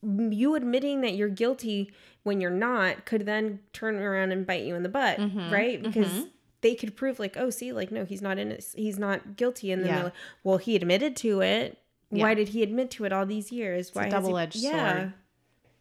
[0.01, 1.91] you admitting that you're guilty
[2.23, 5.51] when you're not could then turn around and bite you in the butt mm-hmm.
[5.51, 6.27] right because mm-hmm
[6.61, 9.71] they could prove like, oh, see, like no, he's not in it, he's not guilty,
[9.71, 9.95] and then yeah.
[9.95, 11.79] they're like, well, he admitted to it.
[12.09, 12.23] Yeah.
[12.23, 13.87] Why did he admit to it all these years?
[13.87, 14.93] It's Why double edged yeah.
[14.93, 15.13] sword?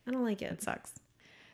[0.07, 0.53] I don't like it.
[0.53, 0.95] It sucks.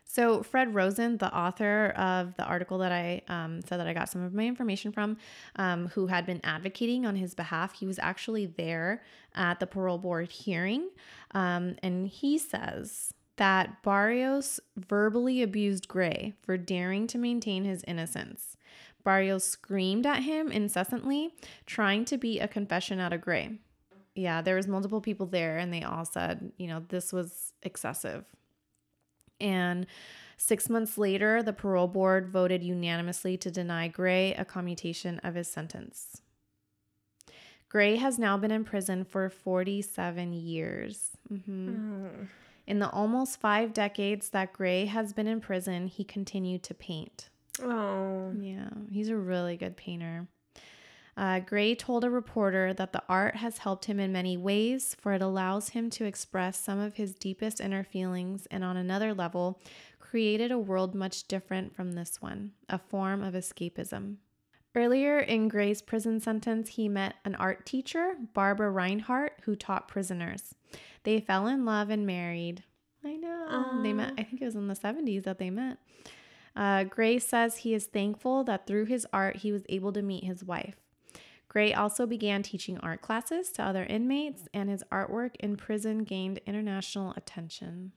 [0.04, 4.10] So Fred Rosen, the author of the article that I um, said that I got
[4.10, 5.16] some of my information from,
[5.56, 9.02] um, who had been advocating on his behalf, he was actually there
[9.34, 10.90] at the parole board hearing,
[11.30, 18.58] um, and he says that Barrios verbally abused Gray for daring to maintain his innocence.
[19.04, 21.34] Barrios screamed at him incessantly,
[21.66, 23.58] trying to be a confession out of Gray.
[24.14, 28.24] Yeah, there was multiple people there and they all said, you know, this was excessive.
[29.40, 29.86] And
[30.36, 35.48] six months later, the parole board voted unanimously to deny Gray a commutation of his
[35.48, 36.22] sentence.
[37.68, 41.12] Gray has now been in prison for 47 years.
[41.32, 42.06] Mm-hmm.
[42.06, 42.28] Mm.
[42.66, 47.30] In the almost five decades that Gray has been in prison, he continued to paint.
[47.60, 48.32] Oh.
[48.38, 50.28] Yeah, he's a really good painter.
[51.16, 55.12] Uh, Gray told a reporter that the art has helped him in many ways, for
[55.12, 59.60] it allows him to express some of his deepest inner feelings, and on another level,
[59.98, 64.16] created a world much different from this one, a form of escapism.
[64.74, 70.54] Earlier in Gray's prison sentence, he met an art teacher, Barbara Reinhardt, who taught prisoners.
[71.04, 72.64] They fell in love and married.
[73.04, 73.80] I know.
[73.82, 75.76] They met, I think it was in the 70s that they met.
[76.54, 80.24] Uh, Gray says he is thankful that through his art he was able to meet
[80.24, 80.76] his wife.
[81.48, 86.40] Gray also began teaching art classes to other inmates, and his artwork in prison gained
[86.46, 87.92] international attention.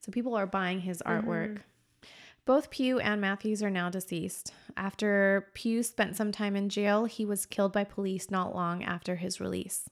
[0.00, 1.52] So people are buying his artwork.
[1.54, 2.08] Mm-hmm.
[2.44, 4.52] Both Pugh and Matthews are now deceased.
[4.76, 9.16] After Pugh spent some time in jail, he was killed by police not long after
[9.16, 9.88] his release.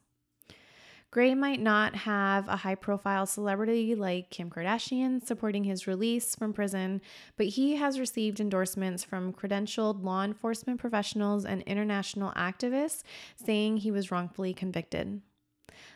[1.14, 6.52] Gray might not have a high profile celebrity like Kim Kardashian supporting his release from
[6.52, 7.00] prison,
[7.36, 13.04] but he has received endorsements from credentialed law enforcement professionals and international activists
[13.36, 15.20] saying he was wrongfully convicted.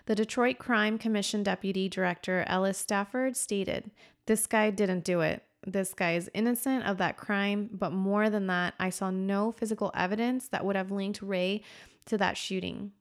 [0.07, 3.91] The Detroit Crime Commission Deputy Director Ellis Stafford stated,
[4.27, 5.43] This guy didn't do it.
[5.67, 9.91] This guy is innocent of that crime, but more than that, I saw no physical
[9.97, 11.63] evidence that would have linked Ray
[12.07, 12.93] to that shooting.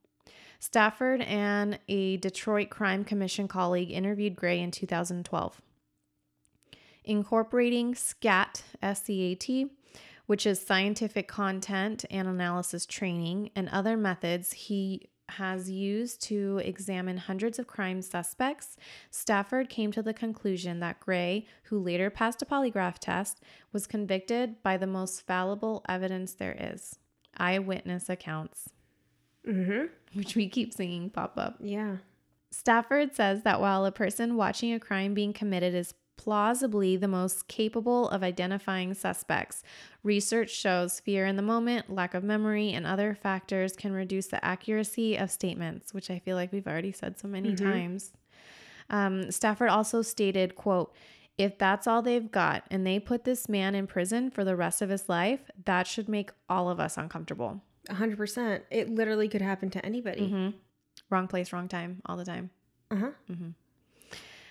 [0.60, 5.62] Stafford and a Detroit Crime Commission colleague interviewed Gray in 2012.
[7.04, 9.72] Incorporating SCAT, S C A T,
[10.26, 17.18] which is scientific content and analysis training, and other methods he has used to examine
[17.18, 18.78] hundreds of crime suspects,
[19.12, 23.42] Stafford came to the conclusion that Gray, who later passed a polygraph test,
[23.74, 26.98] was convicted by the most fallible evidence there is
[27.38, 28.70] eyewitness accounts.
[29.48, 29.88] Mm-hmm.
[30.14, 31.56] Which we keep seeing pop up.
[31.60, 31.98] Yeah.
[32.52, 37.48] Stafford says that while a person watching a crime being committed is plausibly the most
[37.48, 39.64] capable of identifying suspects,
[40.04, 44.44] research shows fear in the moment, lack of memory, and other factors can reduce the
[44.44, 48.12] accuracy of statements, which I feel like we've already said so many times.
[48.90, 50.94] Um, Stafford also stated, quote,
[51.38, 54.82] if that's all they've got and they put this man in prison for the rest
[54.82, 57.62] of his life, that should make all of us uncomfortable.
[57.90, 58.62] 100%.
[58.70, 60.30] It literally could happen to anybody.
[60.30, 60.54] Mhm.
[61.10, 62.50] Wrong place, wrong time, all the time.
[62.92, 63.12] Uh-huh.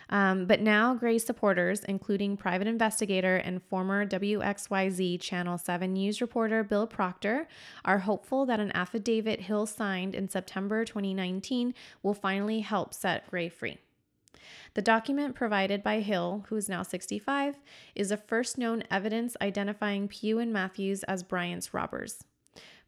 [0.09, 6.63] Um, but now, Gray's supporters, including private investigator and former WXYZ Channel 7 news reporter
[6.63, 7.49] Bill Proctor,
[7.85, 13.49] are hopeful that an affidavit Hill signed in September 2019 will finally help set Gray
[13.49, 13.79] free.
[14.75, 17.59] The document provided by Hill, who is now 65,
[17.97, 22.23] is the first known evidence identifying Pugh and Matthews as Bryant's robbers.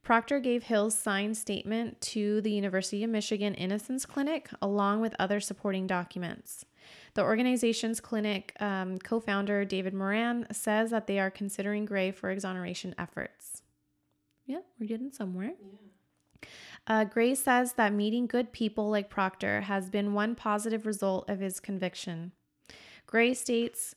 [0.08, 5.38] Proctor gave Hill's signed statement to the University of Michigan Innocence Clinic along with other
[5.38, 6.64] supporting documents.
[7.12, 12.30] The organization's clinic um, co founder, David Moran, says that they are considering Gray for
[12.30, 13.60] exoneration efforts.
[14.46, 15.52] Yeah, we're getting somewhere.
[16.86, 21.40] Uh, Gray says that meeting good people like Proctor has been one positive result of
[21.40, 22.32] his conviction.
[23.04, 23.94] Gray states,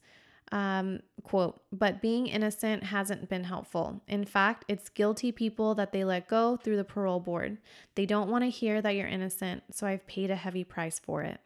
[0.51, 4.01] um, quote, but being innocent hasn't been helpful.
[4.07, 7.57] In fact, it's guilty people that they let go through the parole board.
[7.95, 11.21] They don't want to hear that you're innocent, so I've paid a heavy price for
[11.21, 11.39] it.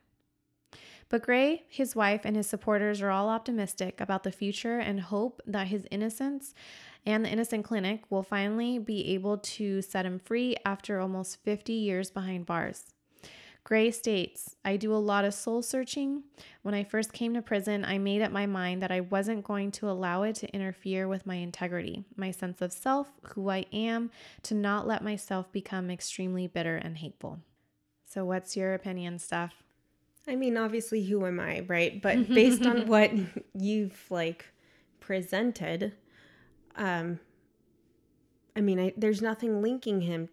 [1.08, 5.40] But Gray, his wife, and his supporters are all optimistic about the future and hope
[5.46, 6.56] that his innocence
[7.06, 11.74] and the Innocent Clinic will finally be able to set him free after almost 50
[11.74, 12.95] years behind bars.
[13.66, 16.22] Gray states, I do a lot of soul searching.
[16.62, 19.72] When I first came to prison, I made up my mind that I wasn't going
[19.72, 24.12] to allow it to interfere with my integrity, my sense of self, who I am,
[24.44, 27.40] to not let myself become extremely bitter and hateful.
[28.06, 29.64] So, what's your opinion, Steph?
[30.28, 32.00] I mean, obviously, who am I, right?
[32.00, 33.12] But based on what
[33.56, 34.46] you've like
[35.00, 35.94] presented,
[36.76, 37.20] um,
[38.56, 40.30] I mean, I, there's nothing linking him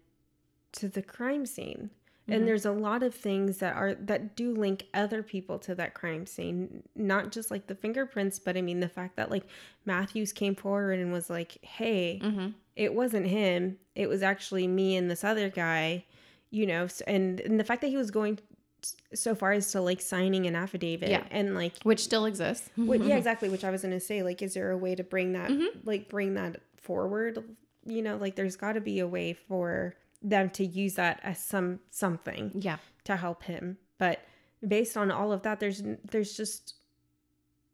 [0.73, 1.89] to the crime scene,
[2.23, 2.33] Mm-hmm.
[2.33, 5.93] and there's a lot of things that are that do link other people to that
[5.93, 6.83] crime scene.
[6.95, 9.43] Not just like the fingerprints, but I mean the fact that like
[9.85, 12.49] Matthews came forward and was like, "Hey, mm-hmm.
[12.77, 13.77] it wasn't him.
[13.95, 16.05] It was actually me and this other guy."
[16.49, 18.39] You know, and and the fact that he was going
[19.13, 21.23] so far as to like signing an affidavit Yeah.
[21.31, 22.69] and like Which still exists.
[22.75, 25.33] what, yeah exactly which i was gonna say like is there a way to bring
[25.33, 25.79] that mm-hmm.
[25.85, 27.41] like bring that forward
[27.85, 31.37] you know like there's got to be a way for them to use that as
[31.39, 32.77] some something Yeah.
[33.03, 34.19] to help him but
[34.65, 36.75] based on all of that there's there's just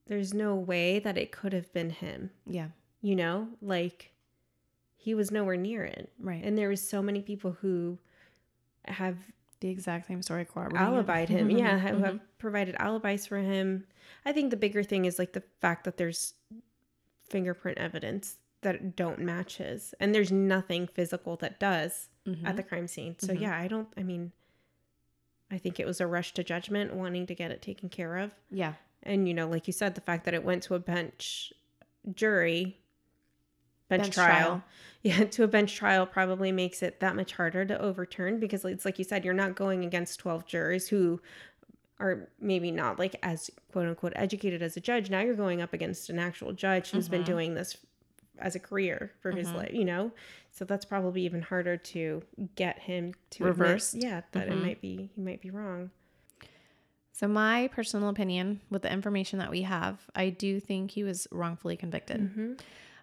[0.07, 2.69] there's no way that it could have been him Yeah.
[3.01, 4.11] you know like
[4.97, 6.43] he was nowhere near it Right.
[6.43, 7.99] and there was so many people who
[8.85, 9.17] have
[9.59, 11.05] the exact same story corroborating it.
[11.05, 11.49] alibied him.
[11.57, 12.03] Yeah, have, mm-hmm.
[12.05, 13.85] have provided alibis for him.
[14.25, 16.33] I think the bigger thing is like the fact that there's
[17.29, 22.69] fingerprint evidence that don't match his, and there's nothing physical that does at the mm-hmm.
[22.69, 23.15] crime scene.
[23.19, 23.43] So mm-hmm.
[23.43, 23.87] yeah, I don't.
[23.97, 24.31] I mean,
[25.51, 28.33] I think it was a rush to judgment, wanting to get it taken care of,
[28.51, 28.73] Yeah.
[29.03, 31.53] and you know, like you said, the fact that it went to a bench
[32.13, 32.77] jury.
[33.87, 34.27] Bench, Bench trial.
[34.29, 34.63] trial.
[35.01, 38.83] Yeah, to a bench trial probably makes it that much harder to overturn because it's
[38.83, 41.21] like you said, you're not going against 12 jurors who
[41.99, 45.09] are maybe not like as quote unquote educated as a judge.
[45.09, 47.31] Now you're going up against an actual judge who's been mm-hmm.
[47.31, 47.77] doing this
[48.41, 50.11] as a career for his life, you know?
[50.51, 52.21] So that's probably even harder to
[52.55, 55.91] get him to admit, yeah, that it might be he might be wrong.
[57.11, 61.27] So, my personal opinion with the information that we have, I do think he was
[61.31, 62.21] wrongfully convicted.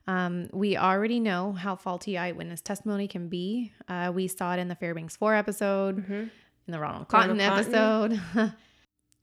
[0.08, 3.72] Um, we already know how faulty eyewitness testimony can be.
[3.88, 6.30] Uh, we saw it in the Fairbanks 4 episode, in
[6.68, 8.12] the Ronald Cotton Ronald Cotton.
[8.34, 8.52] episode.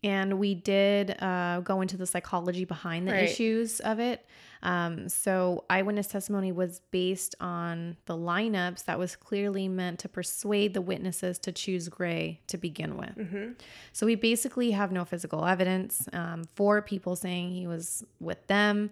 [0.04, 3.24] and we did uh, go into the psychology behind the Right.
[3.24, 4.26] issues of it.
[4.62, 10.74] Um, so, eyewitness testimony was based on the lineups that was clearly meant to persuade
[10.74, 13.56] the witnesses to choose Gray to begin with.
[13.92, 16.08] So we basically have no physical evidence.
[16.14, 18.92] Um, four people saying he was with them.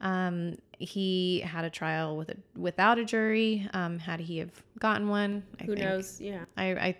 [0.00, 3.68] Um, he had a trial with a, without a jury.
[3.72, 4.50] Um, had he have
[4.80, 5.44] gotten one?
[5.60, 5.86] I Who think.
[5.86, 6.20] knows?
[6.20, 6.44] Yeah.
[6.56, 6.96] I, I,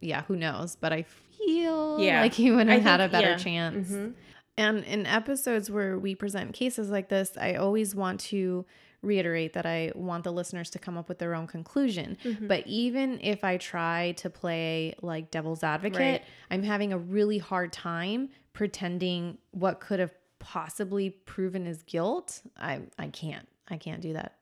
[0.00, 0.76] yeah, who knows?
[0.80, 2.20] But I feel Yeah.
[2.20, 3.36] like he would have had a better yeah.
[3.36, 3.90] chance.
[3.90, 4.14] Mhm.
[4.56, 8.64] And in episodes where we present cases like this, I always want to
[9.02, 12.16] reiterate that I want the listeners to come up with their own conclusion.
[12.24, 12.46] Mm-hmm.
[12.46, 16.24] But even if I try to play like devil's advocate, Right.
[16.50, 22.40] I'm having a really hard time pretending what could have possibly proven his guilt.
[22.56, 23.46] I I can't.
[23.68, 24.36] I can't do that.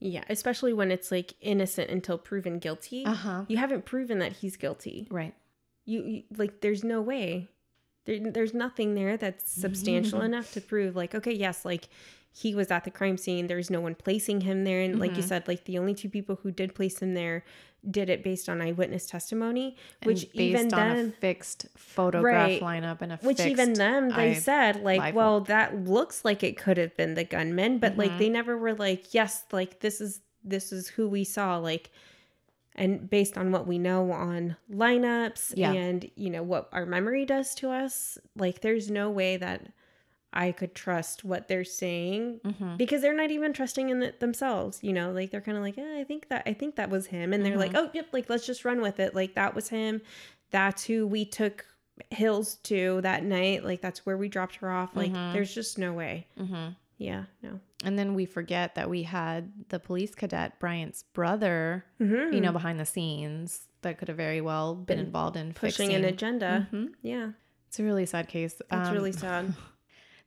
[0.00, 3.04] Yeah, especially when it's like innocent until proven guilty.
[3.04, 3.44] Uh-huh.
[3.48, 5.06] You haven't proven that he's guilty.
[5.10, 5.34] Right.
[5.84, 7.48] you, you like there's no way
[8.04, 11.88] there, there's nothing there that's substantial enough to prove like okay yes like
[12.30, 15.18] he was at the crime scene there's no one placing him there and like you
[15.18, 15.28] Mm-hmm.
[15.28, 17.44] said like the only two people who did place him there
[17.88, 22.60] did it based on eyewitness testimony which even then fixed photograph Right.
[22.60, 26.76] lineup and a which even them they said like well that looks like it could
[26.76, 28.18] have been the gunman but like Mm-hmm.
[28.18, 31.90] they never were like yes like this is this is who we saw like
[32.74, 35.72] and based on what we know on lineups Yeah.
[35.72, 39.68] and you know what our memory does to us like there's no way that
[40.32, 42.76] i could trust what they're saying Mhm.
[42.76, 45.78] because they're not even trusting in it themselves you know like they're kind of like
[45.78, 47.86] eh, i think that i think that was him and they're like Mm-hmm.
[47.86, 50.00] oh yep like let's just run with it like that was him
[50.50, 51.64] that's who we took
[52.10, 55.32] hills to that night like that's where we dropped her off like Mhm.
[55.32, 56.76] there's just no way Mhm.
[56.98, 62.34] yeah no And then we forget that we had the police cadet Bryant's brother, mm-hmm.
[62.34, 65.86] you know, behind the scenes that could have very well been, Been involved in pushing
[65.90, 65.94] fixing.
[65.94, 66.88] an agenda Mhm.
[67.02, 67.30] yeah
[67.68, 68.60] It's a really sad case.
[68.68, 69.54] that's Um, really sad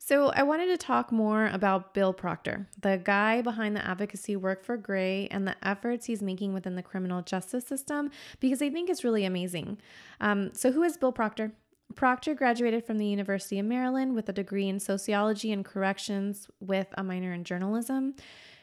[0.04, 4.66] So, I wanted to talk more about Bill Proctor, the guy behind the advocacy work
[4.66, 8.90] for Gray and the efforts he's making within the criminal justice system, because I think
[8.90, 9.78] it's really amazing.
[10.20, 11.52] Um, so, who is Bill Proctor?
[11.94, 16.88] Proctor graduated from the University of Maryland with a degree in sociology and corrections with
[16.98, 18.16] a minor in journalism.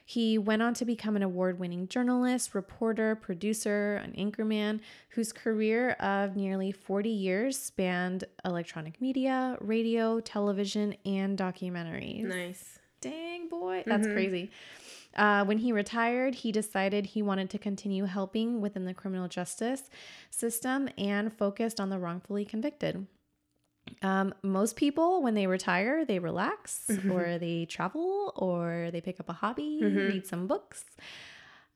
[0.09, 4.80] He went on to become an award winning journalist, reporter, producer, an anchorman
[5.11, 12.24] whose career of nearly 40 years spanned electronic media, radio, television, and documentaries.
[12.24, 13.84] nice Dang, boy.
[13.86, 14.12] That's Mhm.
[14.14, 14.50] crazy.
[15.14, 19.90] Uh, when he retired, he decided he wanted to continue helping within the criminal justice
[20.30, 23.06] system and focused on the wrongfully convicted.
[24.03, 29.28] Um, most people, when they retire, they relax or they travel or they pick up
[29.28, 30.09] a hobby, Mhm.
[30.09, 30.84] read some books.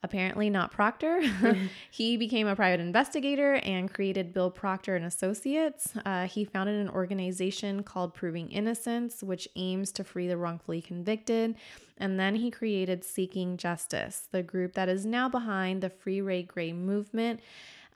[0.04, 1.20] Apparently, not Proctor.
[1.92, 5.92] he became a private investigator and created Bill Proctor and Associates.
[6.04, 11.54] Uh, he founded an organization called Proving Innocence, which aims to free the wrongfully convicted.
[11.98, 16.42] And then he created Seeking Justice, the group that is now behind the Free Ray
[16.42, 17.38] Gray movement.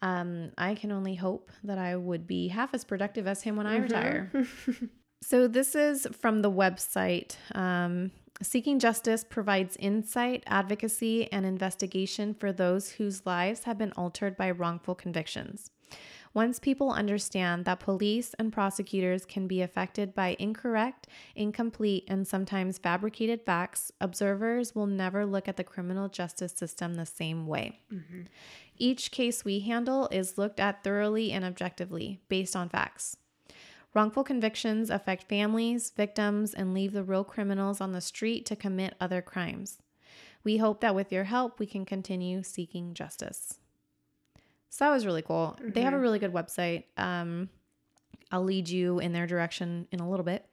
[0.03, 3.66] Um, I can only hope that I would be half as productive as him when
[3.66, 4.30] I retire.
[5.22, 7.36] So, this is from the website.
[7.53, 14.36] Um, Seeking Justice provides insight, advocacy, and investigation for those whose lives have been altered
[14.36, 15.70] by wrongful convictions.
[16.34, 22.76] Once people understand that police and prosecutors can be affected by incorrect, incomplete, and sometimes
[22.76, 27.80] fabricated facts, observers will never look at the criminal justice system the same way.
[28.79, 33.16] Each case we handle is looked at thoroughly and objectively based on facts.
[33.95, 38.95] Wrongful convictions affect families, victims, and leave the real criminals on the street to commit
[39.01, 39.79] other crimes.
[40.45, 43.59] We hope that with your help, we can continue seeking justice.
[44.68, 45.57] So that was really cool.
[45.72, 46.85] They have a really good website.
[46.99, 47.49] Um,
[48.31, 50.45] I'll lead you in their direction in a little bit.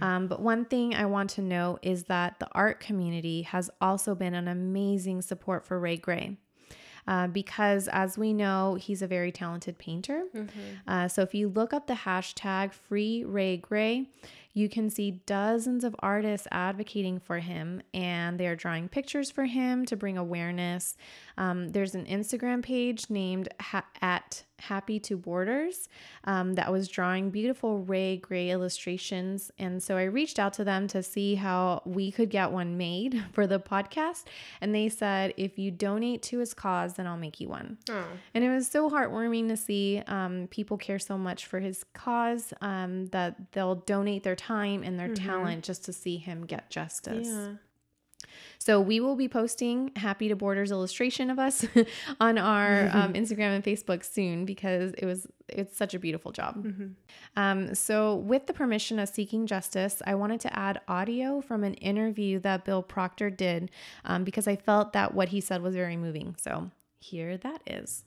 [0.00, 4.14] Um, but one thing I want to note is that the art community has also
[4.14, 6.38] been an amazing support for Ray Gray.
[7.10, 10.22] Uh, because, as we know, he's a very talented painter.
[10.86, 14.06] Uh, so, if you look up the hashtag Free Ray Gray,
[14.52, 19.84] you can see dozens of artists advocating for him and they're drawing pictures for him
[19.86, 20.96] to bring awareness.
[21.40, 25.88] Um, there's an Instagram page named ha- at Happy to Borders
[26.24, 29.50] um, that was drawing beautiful Ray Gray illustrations.
[29.58, 33.24] And so I reached out to them to see how we could get one made
[33.32, 34.24] for the podcast.
[34.60, 37.78] And they said, if you donate to his cause, then I'll make you one.
[37.88, 41.84] oh And it was so heartwarming to see um, people care so much for his
[41.94, 46.68] cause um, that they'll donate their time and their talent just to see him get
[46.68, 47.28] justice.
[47.28, 47.52] yeah
[48.58, 51.64] So we will be posting Happy to Borders illustration of us
[52.20, 56.64] on our um, Instagram and Facebook soon because it was it's such a beautiful job.
[57.36, 61.74] Um, so with the permission of Seeking Justice, I wanted to add audio from an
[61.74, 63.70] interview that Bill Proctor did
[64.04, 66.36] um, because I felt that what he said was very moving.
[66.38, 68.04] So here that is.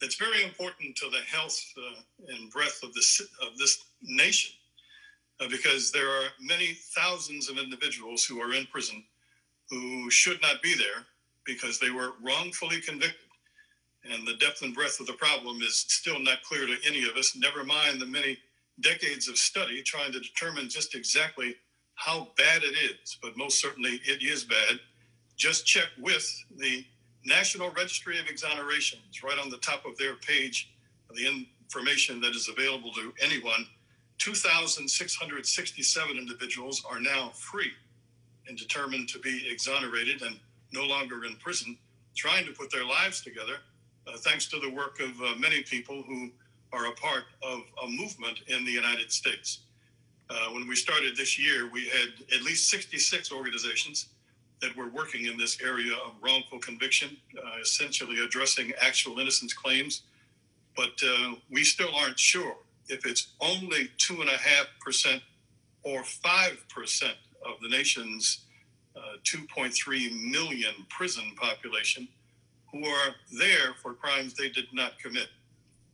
[0.00, 4.50] It's very important to the health uh, and breadth of this of this nation,
[5.40, 9.04] uh, because there are many thousands of individuals who are in prison
[9.72, 11.06] who should not be there
[11.46, 13.26] because they were wrongfully convicted.
[14.04, 17.16] And the depth and breadth of the problem is still not clear to any of
[17.16, 18.36] us, never mind the many
[18.80, 21.56] decades of study trying to determine just exactly
[21.94, 23.16] how bad it is.
[23.22, 24.78] But most certainly it is bad.
[25.36, 26.84] Just check with the
[27.24, 30.70] National Registry of Exonerations, right on the top of their page,
[31.14, 33.66] the information that is available to anyone.
[34.18, 37.72] 2,667 individuals are now free
[38.48, 40.38] and determined to be exonerated and
[40.72, 41.76] no longer in prison,
[42.14, 43.56] trying to put their lives together,
[44.06, 46.30] uh, thanks to the work of uh, many people who
[46.72, 49.60] are a part of a movement in the United States.
[50.30, 54.06] Uh, when we started this year, we had at least 66 organizations
[54.62, 60.02] that were working in this area of wrongful conviction, uh, essentially addressing actual innocence claims.
[60.76, 62.56] But uh, we still aren't sure
[62.88, 65.20] if it's only 2.5%
[65.82, 67.12] or 5%
[67.46, 68.44] of the nation's
[68.96, 72.08] uh, 2.3 million prison population
[72.70, 75.28] who are there for crimes they did not commit.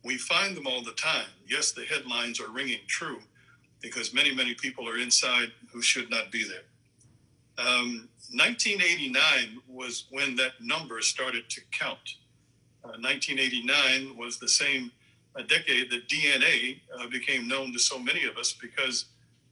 [0.03, 1.27] We find them all the time.
[1.47, 3.19] Yes, the headlines are ringing true
[3.81, 6.63] because many, many people are inside who should not be there.
[7.57, 12.15] Um, 1989 was when that number started to count.
[12.83, 14.91] Uh, 1989 was the same
[15.35, 19.05] uh, decade that DNA uh, became known to so many of us because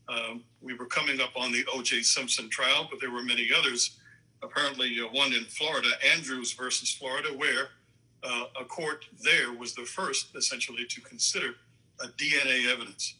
[0.10, 2.02] um, we were coming up on the O.J.
[2.02, 3.98] Simpson trial, but there were many others.
[4.42, 7.70] Apparently, uh, one in Florida, Andrews versus Florida, where
[8.24, 11.56] uh, a court there was the first, essentially, to consider
[12.18, 13.16] DNA evidence.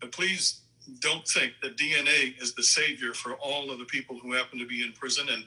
[0.00, 0.60] But please
[1.00, 4.66] don't think that DNA is the savior for all of the people who happen to
[4.66, 5.44] be in prison and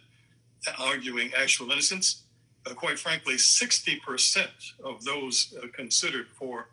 [0.80, 2.24] arguing actual innocence.
[2.66, 4.46] Uh, quite frankly, 60%
[4.84, 6.68] of those uh, considered for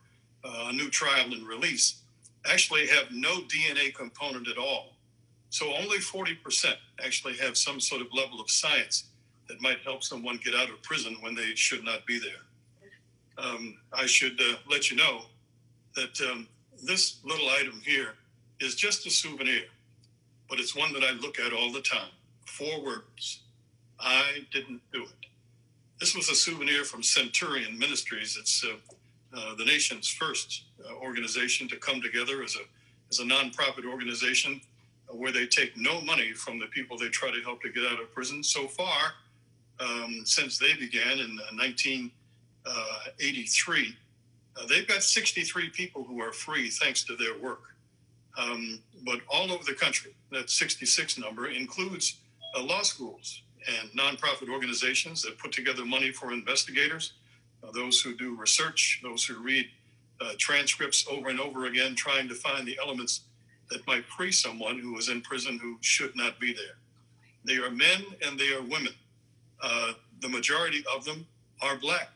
[0.45, 2.03] uh, a new trial and release
[2.47, 4.95] actually have no DNA component at all.
[5.51, 6.74] So only 40%
[7.05, 9.05] actually have some sort of level of science
[9.49, 13.45] that might help someone get out of prison when they should not be there.
[13.45, 15.22] Um, I should uh, let you know
[15.95, 16.49] that um,
[16.84, 18.14] this little item here
[18.61, 19.64] is just a souvenir,
[20.51, 22.11] but it's one that I look at all the time.
[22.45, 23.41] Four words
[24.01, 25.26] I didn't do it.
[25.99, 28.36] This was a souvenir from Centurion Ministries.
[28.39, 28.76] It's uh,
[29.35, 32.61] uh, the nation's first uh, organization to come together as a
[33.11, 34.61] as a nonprofit organization
[35.09, 37.85] uh, where they take no money from the people they try to help to get
[37.85, 38.43] out of prison.
[38.43, 39.12] So far,
[39.81, 43.97] um, since they began in 1983,
[44.57, 47.62] uh, they've got 63 people who are free thanks to their work.
[48.39, 52.18] Um, but all over the country, that 66 number includes
[52.61, 57.14] law schools and nonprofit organizations that put together money for investigators uh,
[57.75, 59.67] those who do research, those who read
[60.21, 63.23] uh, transcripts over and over again, trying to find the elements
[63.71, 66.79] that might free someone who is in prison who should not be there.
[67.45, 68.95] They are men and they are women.
[69.63, 71.27] Uh, the majority of them
[71.63, 72.11] are black.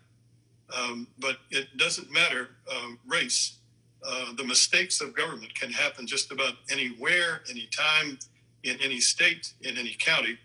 [0.76, 3.58] Um, but it doesn't matter um, race.
[4.06, 8.18] Uh, the mistakes of government can happen just about anywhere, anytime,
[8.64, 10.38] in any state, in any county.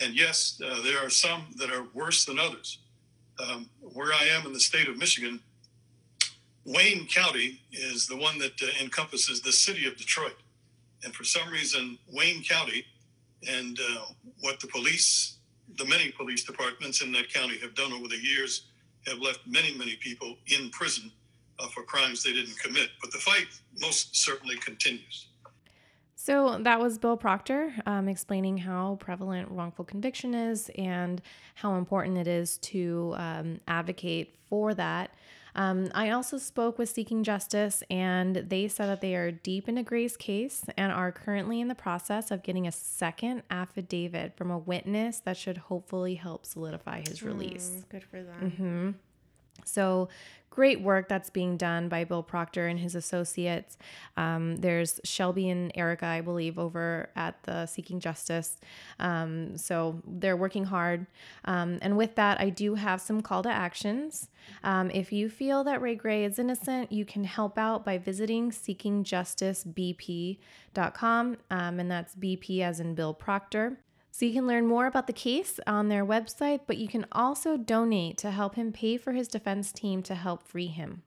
[0.00, 2.78] And yes, uh, there are some that are worse than others
[3.40, 5.40] um, where I am in the state of Michigan,
[6.64, 10.36] Wayne County is the one that uh, encompasses the city of Detroit.
[11.04, 12.84] And for some reason, Wayne County
[13.48, 14.04] and uh,
[14.40, 15.38] what the police,
[15.78, 18.66] the many police departments in that county have done over the years,
[19.06, 21.10] have left many, many people in prison
[21.58, 22.90] uh, for crimes they didn't commit.
[23.00, 23.46] But the fight
[23.80, 25.28] most certainly continues.
[26.30, 31.20] So that was Bill Proctor um, explaining how prevalent wrongful conviction is and
[31.56, 35.10] how important it is to um, advocate for that.
[35.56, 39.82] Um, I also spoke with Seeking Justice, and they said that they are deep into
[39.82, 44.58] Gray's case and are currently in the process of getting a second affidavit from a
[44.58, 47.72] witness that should hopefully help solidify his release.
[47.78, 48.52] Mm, good for them.
[48.52, 48.90] Mm-hmm.
[49.64, 50.08] So,
[50.50, 53.78] great work that's being done by Bill Proctor and his associates.
[54.16, 58.58] Um, there's Shelby and Erica, I believe, over at the Seeking Justice.
[58.98, 61.06] Um, so, they're working hard.
[61.44, 64.28] Um, and with that, I do have some call to actions.
[64.64, 68.50] Um, if you feel that Ray Gray is innocent, you can help out by visiting
[68.50, 73.78] seekingjusticebp.com, um, and that's BP as in Bill Proctor.
[74.20, 77.56] So you can learn more about the case on their website, but you can also
[77.56, 81.04] donate to help him pay for his defense team to help free him.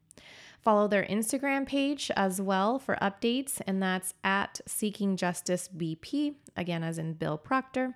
[0.64, 6.84] Follow their Instagram page as well for updates, and that's at Seeking Justice BP, again,
[6.84, 7.96] as in Bill Proctor.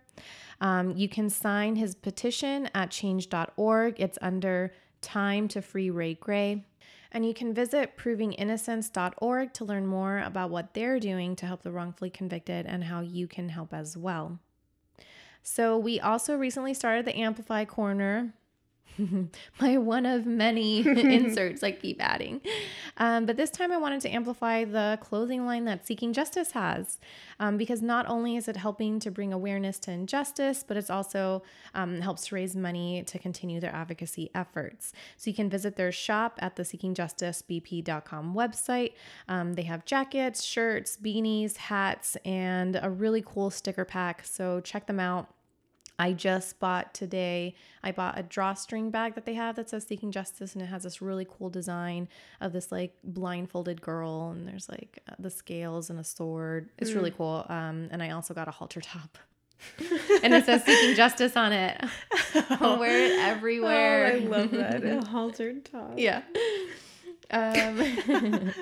[0.62, 4.00] Um, you can sign his petition at change.org.
[4.00, 6.68] It's under Time to Free Ray Gray.
[7.12, 11.72] And you can visit provinginnocence.org to learn more about what they're doing to help the
[11.72, 14.38] wrongfully convicted and how you can help as well.
[15.50, 18.34] So we also recently started the Amplify Corner.
[19.62, 22.42] my one of many inserts I keep adding.
[22.98, 27.00] Um, but this time I wanted to amplify the clothing line that Seeking Justice has
[27.40, 31.44] um, because not only is it helping to bring awareness to injustice, but it's also
[31.74, 34.92] um, helps raise money to continue their advocacy efforts.
[35.16, 38.94] So you can visit their shop at the seekingjusticebp.com website.
[39.30, 44.26] Um, they have jackets, shirts, beanies, hats, and a really cool sticker pack.
[44.26, 45.30] So check them out.
[46.00, 50.12] I just bought today, I bought a drawstring bag that they have that says Seeking
[50.12, 52.08] Justice, and it has this really cool design
[52.40, 56.70] of this like blindfolded girl, and there's like uh, the scales and a sword.
[56.78, 57.46] It's really cool.
[57.50, 59.18] Um, and I also got a halter top.
[60.24, 61.84] and it says Seeking Justice on it.
[62.50, 64.12] I'll wear it everywhere.
[64.14, 64.84] Oh, I love that.
[64.84, 65.94] A haltered top.
[65.98, 66.22] Yeah.
[67.32, 68.54] Um,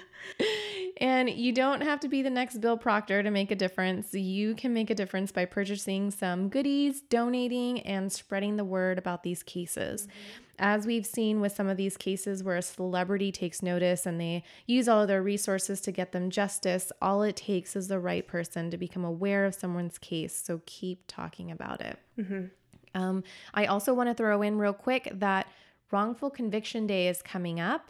[0.98, 4.14] and you don't have to be the next Bill Proctor to make a difference.
[4.14, 9.24] You can make a difference by purchasing some goodies, donating, and spreading the word about
[9.24, 10.04] these cases.
[10.04, 10.42] Mm-hmm.
[10.58, 14.44] As we've seen with some of these cases where a celebrity takes notice and they
[14.66, 18.26] use all of their resources to get them justice, all it takes is the right
[18.26, 20.42] person to become aware of someone's case.
[20.42, 22.00] So keep talking about it.
[22.18, 22.46] Mm-hmm.
[22.94, 23.24] Um,
[23.54, 25.48] I also want to throw in real quick that
[25.92, 27.90] wrongful conviction day is coming up.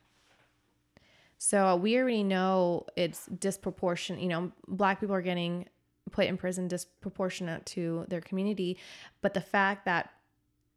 [1.38, 4.22] So we already know it's disproportionate.
[4.22, 5.68] You know, black people are getting
[6.10, 8.78] put in prison disproportionate to their community,
[9.22, 10.12] but the fact that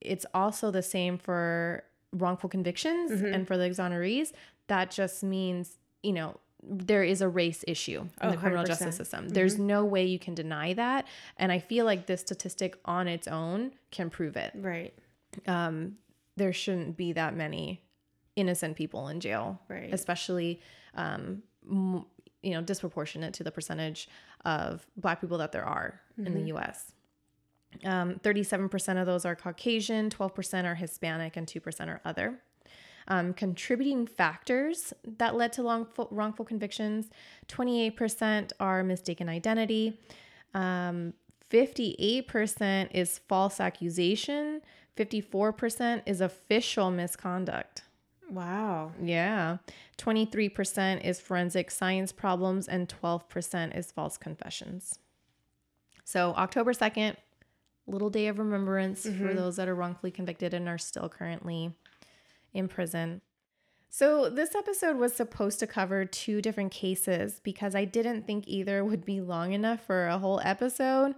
[0.01, 4.33] it's also the same for wrongful convictions and for the exonerees,
[4.67, 8.67] that just means, you know, there is a race issue in Oh, the criminal 100%.
[8.67, 9.29] justice system.
[9.29, 11.07] There's no way you can deny that.
[11.37, 14.95] And I feel like this statistic on its own can prove it Right.
[15.47, 15.97] um,
[16.37, 17.83] there shouldn't be that many
[18.37, 19.93] innocent people in jail, Right.
[19.93, 20.61] Especially,
[20.95, 22.05] um, m-
[22.43, 24.09] you know, disproportionate to the percentage
[24.45, 26.93] of Black people that there are in the U.S.
[27.85, 32.39] Um, 37% of those are Caucasian, 12% are Hispanic, and 2% are other.
[33.09, 37.11] Um, contributing factors that led to wrongful, wrongful convictions
[37.49, 39.99] 28% are mistaken identity,
[40.55, 41.13] um,
[41.51, 44.63] 58% is false accusation,
[44.97, 47.83] 54% is official misconduct.
[48.33, 48.93] Wow.
[49.03, 49.59] Yeah.
[49.99, 54.99] 23% is forensic science problems, and 12% is false confessions.
[56.05, 57.17] So, October 2nd,
[57.87, 59.37] little day of remembrance for mm-hmm.
[59.37, 61.77] those that are wrongfully convicted and are still currently
[62.55, 63.21] in prison.
[63.91, 68.83] So, this episode was supposed to cover two different cases because I didn't think either
[68.83, 71.15] would be long enough for a whole episode.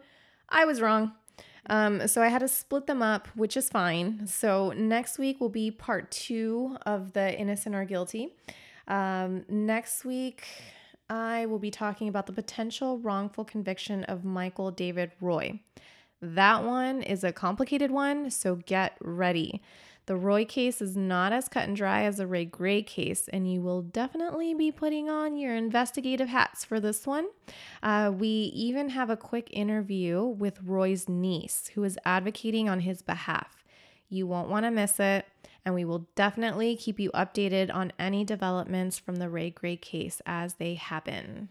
[0.48, 1.12] I was wrong.
[1.66, 4.26] Um, so I had to split them up, which is fine.
[4.26, 8.34] So next week will be part two of the innocent or guilty.
[8.86, 10.46] Um, next week,
[11.08, 15.60] I will be talking about the potential wrongful conviction of Michael David Roy.
[16.20, 19.62] That one is a complicated one, so get ready.
[20.06, 23.50] The Roy case is not as cut and dry as the Ray Gray case, and
[23.50, 27.28] you will definitely be putting on your investigative hats for this one.
[27.82, 33.00] Uh, we even have a quick interview with Roy's niece, who is advocating on his
[33.00, 33.64] behalf.
[34.10, 35.26] You won't want to miss it,
[35.64, 40.20] and we will definitely keep you updated on any developments from the Ray Gray case
[40.26, 41.48] as they happen.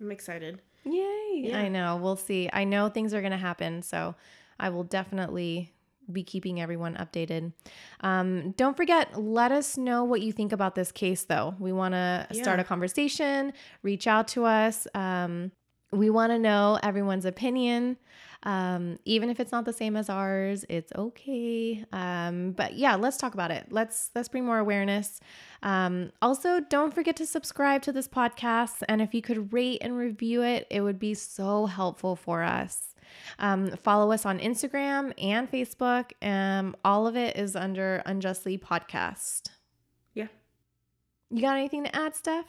[0.00, 0.60] I'm excited.
[0.84, 1.52] Yay!
[1.54, 1.96] I know.
[1.96, 2.50] We'll see.
[2.52, 4.16] I know things are going to happen, so
[4.58, 5.72] I will definitely
[6.12, 7.52] be keeping everyone updated.
[8.00, 11.54] Um, don't forget, let us know what you think about this case, though.
[11.58, 13.52] We want to start a conversation,
[13.82, 14.86] reach out to us.
[14.94, 15.52] Um,
[15.92, 17.96] we want to know everyone's opinion.
[18.44, 21.84] Um, even if it's not the same as ours, it's okay.
[21.92, 23.66] Um, but yeah, let's talk about it.
[23.70, 25.18] Let's let's bring more awareness.
[25.62, 29.96] Um, also, don't forget to subscribe to this podcast, and if you could rate and
[29.96, 32.94] review it, it would be so helpful for us.
[33.38, 36.10] Um, follow us on Instagram and Facebook.
[36.22, 39.48] Um, all of it is under Unjustly Podcast.
[40.14, 40.28] Yeah.
[41.30, 42.46] You got anything to add, Steph?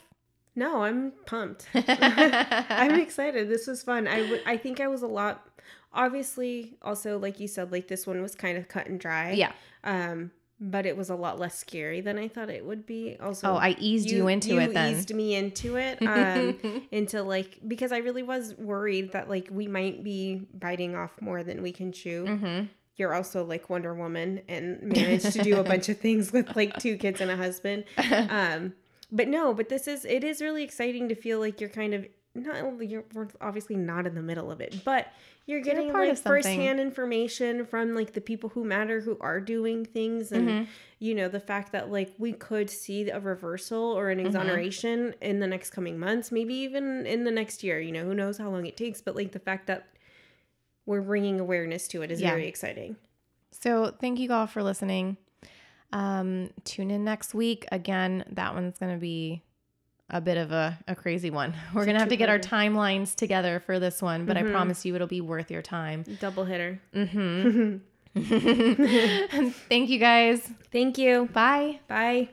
[0.55, 1.67] No, I'm pumped.
[1.73, 3.49] I'm excited.
[3.49, 4.07] This was fun.
[4.07, 5.45] I, w- I think I was a lot.
[5.93, 9.31] Obviously, also like you said, like this one was kind of cut and dry.
[9.31, 9.51] yeah.
[9.83, 10.31] Um,
[10.61, 13.15] but it was a lot less scary than I thought it would be.
[13.21, 14.93] Also, Oh, I eased you, into it then.
[14.95, 15.99] eased me into it.
[16.05, 21.11] Um, into like because I really was worried that like we might be biting off
[21.21, 22.25] more than we can chew.
[22.25, 22.61] hmm
[22.97, 26.77] You're also like Wonder Woman and managed to do a bunch of things with like
[26.79, 27.85] two kids and a husband.
[28.29, 28.73] Um,
[29.11, 32.05] but no, but this is it is really exciting to feel like you're kind of
[32.35, 35.07] not you're we're obviously not in the middle of it, but
[35.45, 39.83] you're getting part like firsthand information from like the people who matter who are doing
[39.83, 40.67] things and Mhm.
[40.99, 44.19] you know the fact that like we could see a reversal or Mm-hmm.
[44.19, 48.03] an exoneration in the next coming months maybe even in the next year you know
[48.05, 49.87] who knows how long it takes but like the fact that
[50.85, 52.29] we're bringing awareness to it is Yeah.
[52.31, 52.95] very exciting
[53.51, 55.17] So thank you all for listening.
[55.91, 57.65] Um, tune in next week.
[57.71, 59.41] Again, that one's going to be
[60.09, 61.53] a bit of a, a crazy one.
[61.73, 64.51] We're going to have to get our timelines together for this one, but I Mhm.
[64.51, 66.03] promise you it'll be worth your time.
[66.19, 67.77] double hitter Mm-hmm.
[69.69, 70.49] thank you guys.
[70.71, 71.79] thank you Bye.
[71.87, 72.29] bye